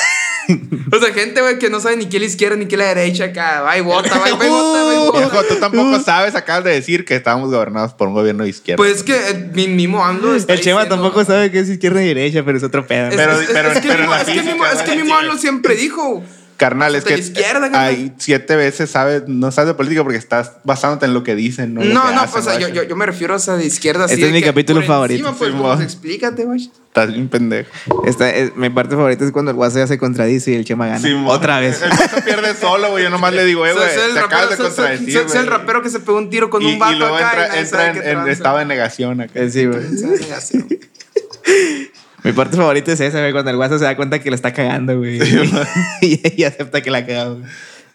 [0.91, 2.79] o sea, gente, güey, que no sabe ni qué es la izquierda ni qué es
[2.79, 5.19] la derecha acá, va y vota, va vota, y vota.
[5.19, 8.77] Viejo, tú tampoco sabes, acabas de decir que estábamos gobernados por un gobierno de izquierda.
[8.77, 11.69] Pues es que eh, mi mismo AMLO está El Chema diciendo- tampoco sabe qué es
[11.69, 13.07] izquierda y derecha, pero es otro pedo.
[13.09, 14.85] Es, Pero- es- pero- es que pero mismo- la es que física, mismo- es que
[14.85, 14.97] güey.
[14.99, 16.23] mismo AMLO siempre dijo.
[16.63, 21.05] Carnal, es que izquierda, hay siete veces sabes, no sabes de política porque estás basándote
[21.05, 23.05] en lo que dicen, no No, no, hacen, pues, o sea, yo, yo, yo me
[23.05, 24.05] refiero a esa de izquierda.
[24.05, 26.71] así Este es de mi que capítulo por favorito, encima, pues, sí, pues, explícate, güey.
[26.87, 27.69] Estás bien pendejo.
[28.05, 30.87] Esta es- mi parte favorita es cuando el WhatsApp ya se contradice y el Chema
[30.87, 30.99] gana.
[30.99, 31.13] Sí.
[31.27, 31.81] Otra vez.
[31.81, 33.03] El pierde solo, güey.
[33.03, 35.99] Yo nomás le digo, eh, güey, te acabas de contradecir, soy el rapero que se
[35.99, 37.59] pegó un tiro con y, un vato y luego acá.
[37.59, 39.37] entra, en, estado de negación acá.
[39.39, 39.81] Eh, Sí, güey.
[42.23, 44.53] Mi parte favorita es esa, güey, cuando el WhatsApp se da cuenta que la está
[44.53, 45.19] cagando, güey.
[46.01, 47.39] y, y acepta que la ha cagado.
[47.39, 47.49] güey.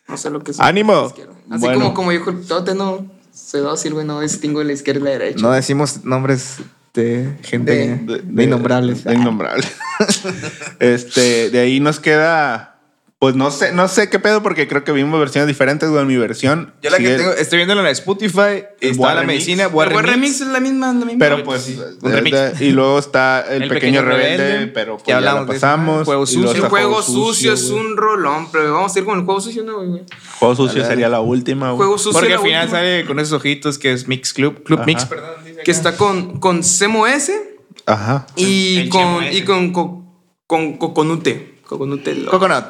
[0.09, 0.61] No sé lo que es.
[0.61, 1.07] ¡Ánimo!
[1.51, 1.74] Así Bueno.
[1.81, 3.07] como, como dijo el Tote, no.
[3.33, 5.41] Soy dócil, güey, no distingo la izquierda y la derecha.
[5.43, 6.57] No decimos nombres
[6.95, 9.05] de gente De- de, de innombrables.
[9.05, 9.70] De innombrables.
[10.81, 12.78] este, de ahí nos queda.
[13.20, 16.04] Pues no sé, no sé qué pedo, porque creo que vimos versiones diferentes, güey.
[16.04, 16.72] Mi versión.
[16.80, 19.26] Yo la que tengo, estoy viendo en Spotify, está Boa la Remix.
[19.34, 20.12] medicina, El Boa buen Remix.
[20.14, 21.18] remix es la misma, la misma.
[21.18, 21.66] Pero pues.
[22.00, 22.36] Un de- remix.
[22.60, 26.04] de- y luego está El, Pequeño, Rebelde, pero pues ya hablamos la de eso, pasamos.
[26.04, 26.50] Juego y luego Sucio.
[26.50, 27.86] el está juego sucio es güey.
[27.86, 30.02] un rolón, pero vamos a ir con el juego sucio, ¿no, güey?
[30.38, 31.76] Juego sucio sería la última, güey.
[31.78, 32.12] Juego sucio.
[32.12, 34.86] Porque la al final última, sale con esos ojitos que es Mix Club, Club Ajá.
[34.86, 35.30] Mix, perdón.
[35.44, 35.70] dice Que acá.
[35.72, 37.36] está con, con Semo S
[37.84, 38.28] Ajá.
[38.36, 39.44] y El con, Chemo y ese.
[39.44, 40.04] con, con,
[40.46, 41.58] con Coconute.
[41.66, 42.14] Coconute.
[42.14, 42.64] lo- Coconut.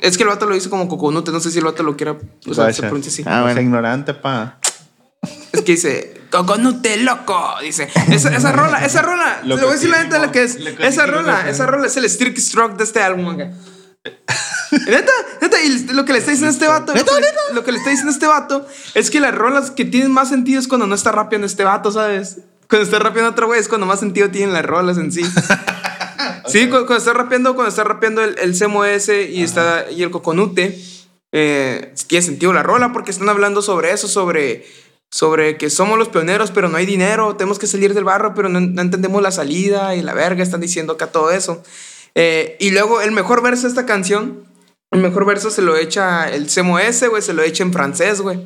[0.00, 2.16] Es que el vato lo dice como coconute, no sé si el vato lo quiera.
[2.46, 3.22] O sea, se pronuncia así.
[3.26, 3.60] Ah, bueno.
[3.60, 4.58] ignorante, pa.
[5.52, 7.54] Es que dice, coconute loco.
[7.62, 9.40] Dice, esa, esa rola, esa rola.
[9.44, 10.56] Lo le voy a decir la neta lo que es.
[10.78, 11.48] Esa rola, loco.
[11.48, 13.52] esa rola es el Stirk Stroke de este álbum acá.
[14.70, 17.72] Neta, neta, y lo que le está diciendo este vato, lo que, le, lo que
[17.72, 20.86] le está diciendo este vato es que las rolas que tienen más sentido es cuando
[20.86, 22.38] no está rapeando este vato, ¿sabes?
[22.68, 25.22] Cuando está rapeando otro güey es cuando más sentido tienen las rolas en sí.
[26.48, 30.10] Sí, cu- cuando, está rapeando, cuando está rapeando el, el ese y, está, y el
[30.10, 30.78] Coconute,
[31.32, 34.64] eh, tiene sentido la rola porque están hablando sobre eso, sobre,
[35.10, 38.48] sobre que somos los pioneros, pero no hay dinero, tenemos que salir del barro, pero
[38.48, 41.62] no, no entendemos la salida y la verga, están diciendo acá todo eso.
[42.14, 44.44] Eh, y luego el mejor verso de esta canción,
[44.90, 48.38] el mejor verso se lo echa el ese, güey, se lo echa en francés, güey.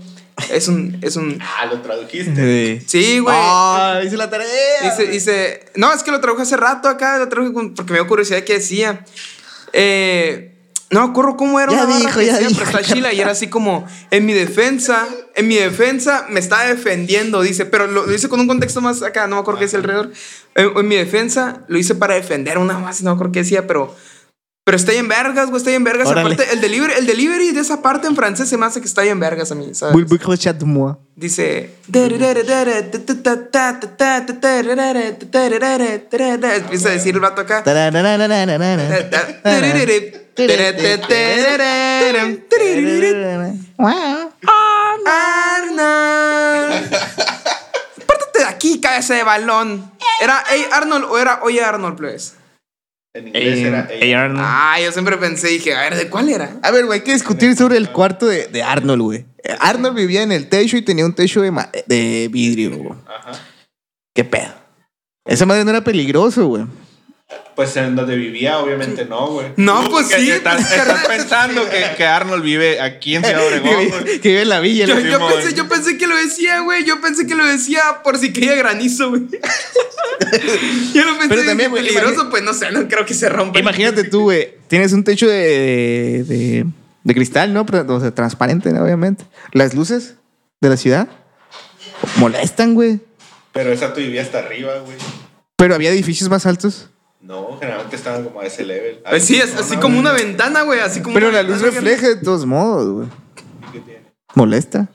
[0.50, 1.38] Es un, es un...
[1.40, 2.80] Ah, lo tradujiste.
[2.80, 2.84] Sí.
[2.86, 3.36] Sí, güey.
[3.38, 4.48] Ah, hice la tarea.
[4.82, 8.06] Dice, dice, no, es que lo traduje hace rato acá, lo traduje porque me dio
[8.06, 9.04] curiosidad de qué decía.
[9.72, 10.54] Eh,
[10.90, 13.30] no me acuerdo cómo era Ya una dijo, ya dijo, pero está chila y era
[13.30, 15.06] así como, en mi defensa,
[15.36, 19.00] en mi defensa me está defendiendo, dice, pero lo, lo hice con un contexto más
[19.02, 20.10] acá, no me acuerdo qué decía alrededor.
[20.56, 23.66] En, en mi defensa lo hice para defender una más, no me acuerdo qué decía,
[23.66, 23.94] pero...
[24.64, 26.06] Pero está ahí en vergas, güey, está ahí en vergas.
[26.06, 26.34] Órale.
[26.34, 29.00] Aparte, el delivery, el delivery de esa parte en francés se me hace que está
[29.00, 29.94] ahí en vergas a mí, ¿sabes?
[29.94, 30.94] Muy, muy chat de moi.
[31.16, 31.76] Dice.
[36.56, 37.62] Empieza a decir el vato acá.
[45.06, 46.90] Arnold.
[48.06, 49.90] Pártate de aquí, cabeza de balón.
[50.20, 52.34] ¿Era Hey Arnold o era Oye Arnold, pues?
[53.12, 54.24] En inglés era.
[54.24, 54.40] Arnold.
[54.44, 56.58] Ah, yo siempre pensé, dije, a ver, ¿de cuál era?
[56.62, 59.26] A ver, güey, hay que discutir sobre el cuarto de, de Arnold, güey.
[59.58, 62.98] Arnold vivía en el techo y tenía un techo de, ma- de vidrio, güey.
[63.06, 63.32] Ajá.
[64.14, 64.52] ¿Qué pedo?
[65.26, 66.64] Esa madre no era peligroso, güey.
[67.54, 69.48] Pues en donde vivía, obviamente no, güey.
[69.56, 73.46] No, pues que sí, Estás, pues, estás pensando que, que Arnold vive aquí en Ciudad
[73.46, 74.04] Obregón, que, güey.
[74.04, 74.86] vive- que vive en la villa.
[74.86, 74.94] Yo,
[75.28, 76.84] pensé, yo pensé que lo decía, güey.
[76.84, 79.22] Yo pensé que lo decía por si caía granizo, güey.
[80.94, 83.58] yo lo pensé Pero también, güey, peligroso, pues no sé, no creo que se rompa.
[83.58, 84.54] Imagínate tú, güey.
[84.68, 86.66] Tienes un techo de, de, de-
[87.02, 87.64] de cristal, ¿no?
[87.66, 88.82] Pero, o sea, transparente, ¿no?
[88.84, 89.24] obviamente.
[89.52, 90.14] Las luces
[90.60, 91.08] de la ciudad
[92.16, 93.00] molestan, güey.
[93.52, 94.96] Pero esa tú vivía hasta arriba, güey.
[95.56, 96.88] Pero había edificios más altos.
[97.20, 99.02] No, generalmente estaban como a ese level.
[99.08, 100.80] Pues sí, es así como una ventana, güey.
[100.80, 103.08] Así como Pero una la luz ventana, refleja de todos modos, güey.
[103.72, 104.02] ¿Qué tiene?
[104.34, 104.88] Molesta.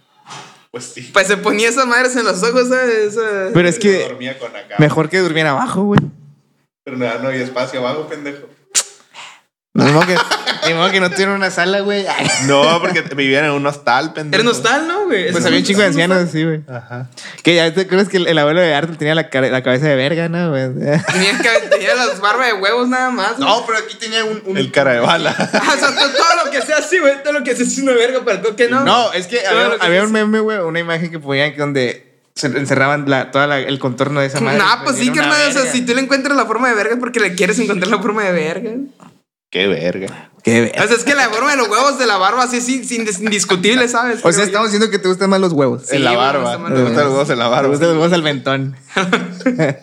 [0.71, 1.09] Pues sí.
[1.13, 3.13] Pues se ponía esas madres en los ojos, ¿sabes?
[3.13, 4.75] Esa- Pero es que Dormía con acá.
[4.79, 5.99] mejor que durmiera abajo, güey.
[6.83, 8.47] Pero no, no había espacio abajo, pendejo.
[9.75, 10.15] Ni modo que,
[10.67, 12.05] ni modo que no tuviera una sala, güey.
[12.47, 14.41] No, porque vivían en un hostal, pendejo.
[14.41, 15.31] Era nostal, ¿no, güey?
[15.33, 16.61] Pues había un chico de ancianos, sí, güey.
[16.67, 17.09] Ajá.
[17.43, 19.87] Que ya te acuerdas que el, el abuelo de Arthur tenía la, cara- la cabeza
[19.87, 20.73] de verga, ¿no, güey?
[20.73, 23.37] Tenía, que- tenía las barbas de huevos nada más.
[23.37, 23.49] güey.
[23.67, 24.57] pero aquí tenía un.
[24.57, 25.35] El cara de bala.
[25.37, 27.21] Ah, o sea, to- todo lo que sea así, güey.
[27.21, 28.81] Todo lo que sea es una verga para el toque, ¿no?
[28.85, 31.57] No, es que Todo había, que había un meme, güey, una imagen que ponían que
[31.59, 34.57] donde se encerraban la, todo el contorno de esa madre.
[34.59, 35.49] Nah, pues sí, una carnal.
[35.49, 37.89] O sea, si tú le encuentras la forma de verga es porque le quieres encontrar
[37.91, 38.71] la forma de verga.
[39.49, 40.31] Qué verga.
[40.43, 40.87] Qué O verga.
[40.87, 42.69] sea, es que la forma de los huevos de la barba así es
[43.21, 44.17] indiscutible, ¿sabes?
[44.17, 44.43] O sea, Creo yo.
[44.45, 45.83] estamos diciendo que te gustan más los huevos.
[45.87, 46.57] Sí, en la barba.
[46.57, 47.69] Me gustan los huevos en la Te barba.
[47.69, 48.75] gustan los huevos al mentón.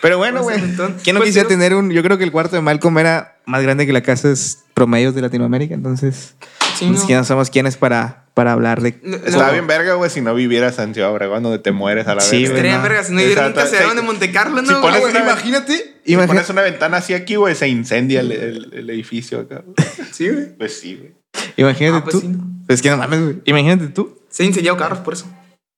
[0.00, 0.92] Pero bueno, Huevos güey.
[1.04, 1.90] ¿Quién no Pues, quisiera yo- tener un.?
[1.90, 5.20] Yo creo que el cuarto de Malcolm era más grande que las casas promedios de
[5.22, 5.74] Latinoamérica.
[5.74, 6.34] Entonces,
[6.76, 7.06] Sí, pues, no.
[7.06, 8.98] que no somos quienes para, para hablar de.
[9.02, 9.52] No, Estaba no.
[9.52, 12.42] bien verga, güey, si no vivieras en Ciudad Obregón, donde te mueres a la Sí,
[12.42, 12.50] vez.
[12.50, 12.60] güey.
[12.60, 12.82] Estaría no.
[12.82, 13.96] verga si no Exacto, caserón sí.
[13.96, 14.80] de Monte Carlo, Si ¿no?
[14.80, 15.72] pones una- imagínate.
[16.04, 19.62] Si imagínate pones una ventana así aquí, güey, se incendia el, el- el edificio acá.
[19.64, 19.74] güey.
[20.12, 20.56] Sí, güey.
[20.56, 21.12] Pues sí, güey.
[21.56, 22.20] imagínate Ah, pues tú.
[22.20, 22.44] sí, ¿no?
[22.68, 23.36] Es que no mames, güey.
[23.44, 25.26] Imagínate tú Se han incendiado carros por eso.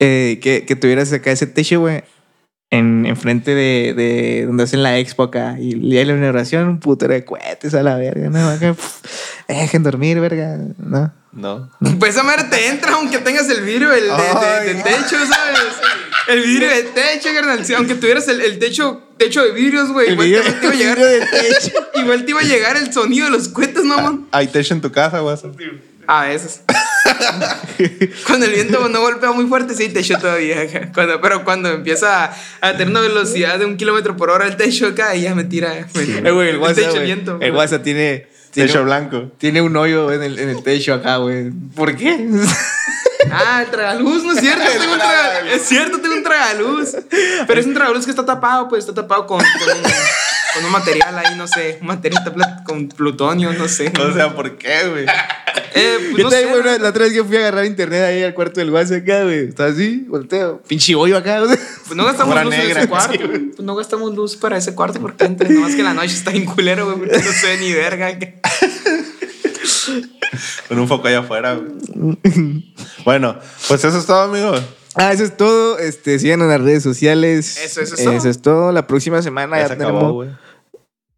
[0.01, 2.03] eh, que, que tuvieras acá ese techo, güey.
[2.71, 5.57] En, enfrente de, de donde hacen la expo acá.
[5.61, 8.49] Y el día de la inauguración, un putero de cohetes a la verga, ¿no?
[8.49, 9.05] Acá, pff,
[9.47, 10.59] dejen dormir, verga.
[10.79, 11.12] No.
[11.31, 11.71] No.
[11.99, 14.83] Pues esa madre te entra aunque tengas el vidrio el de, de- de Ay.
[14.85, 15.61] techo, ¿sabes?
[16.29, 17.65] El vidrio de techo, carnal.
[17.65, 20.12] Sí, Aunque tuvieras el, el techo, techo de vidrios, güey.
[20.12, 21.73] Igual, vidrio- te, te iba a llegar, de techo.
[21.97, 24.27] igual te iba a llegar el sonido de los cohetes, mamón.
[24.33, 25.37] Hay techo en tu casa, güey.
[26.07, 26.62] A veces.
[28.27, 30.63] cuando el viento no golpea muy fuerte, sí, techo todavía.
[30.63, 30.91] acá.
[30.93, 34.57] Cuando, pero cuando empieza a, a tener una velocidad de un kilómetro por hora el
[34.57, 35.87] techo acá, ahí ya me tira.
[35.95, 37.39] me- el WhatsApp, techo, el viento.
[37.41, 37.53] El.
[37.53, 38.27] WhatsApp tiene...
[38.51, 39.33] tiene Techo un- blanco.
[39.39, 41.51] Tiene un hoyo en el, en el techo acá, güey.
[41.75, 42.29] ¿Por qué?
[43.33, 44.65] Ah, el tragaluz, no es cierto.
[44.79, 45.53] tengo un tragaluz.
[45.55, 46.91] Es cierto, tengo un tragaluz.
[47.47, 49.83] Pero es un tragaluz que está tapado, pues está tapado con, con, un,
[50.55, 51.79] con un material ahí, no sé.
[51.81, 52.23] Un material
[52.65, 53.93] con plutonio, no sé.
[54.01, 55.05] O sea, ¿por qué, güey?
[55.77, 56.47] Eh, pues, Yo no sé.
[56.47, 59.03] güey, una- la otra vez que fui a agarrar internet ahí al cuarto del WhatsApp
[59.03, 59.49] acá, güey.
[59.49, 60.63] Estaba así, volteo.
[60.67, 61.57] Pinche hoyo acá, güey.
[61.87, 63.13] Pues no gastamos luz en negra, ese cuarto.
[63.13, 66.31] sí, pues no gastamos luz para ese cuarto porque entre, nomás que la noche está
[66.31, 66.99] bien culero, güey.
[66.99, 68.17] porque No sé ni verga.
[70.69, 71.73] Con un foco allá afuera, güey.
[73.05, 73.39] Bueno,
[73.69, 74.63] pues eso es todo, amigos.
[74.97, 75.79] Ah, eso es todo.
[75.79, 77.57] Este, síganos en las redes sociales.
[77.59, 78.13] Eso, eso es todo.
[78.15, 78.73] Eso es todo.
[78.73, 80.13] La próxima semana ya, Ya se acabó, tenemos.
[80.13, 80.29] güey.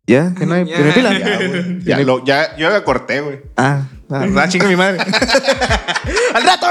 [0.07, 0.33] ¿Ya?
[0.39, 0.77] ¿Que no hay, Ya.
[0.77, 1.13] que no hay pila?
[1.19, 1.81] Ya, güey.
[1.85, 3.41] Ya, lo- ya- yo ya corté, güey.
[3.57, 4.99] Ah, ah, ah, chinga mi madre.
[6.35, 6.67] ¡Al rato!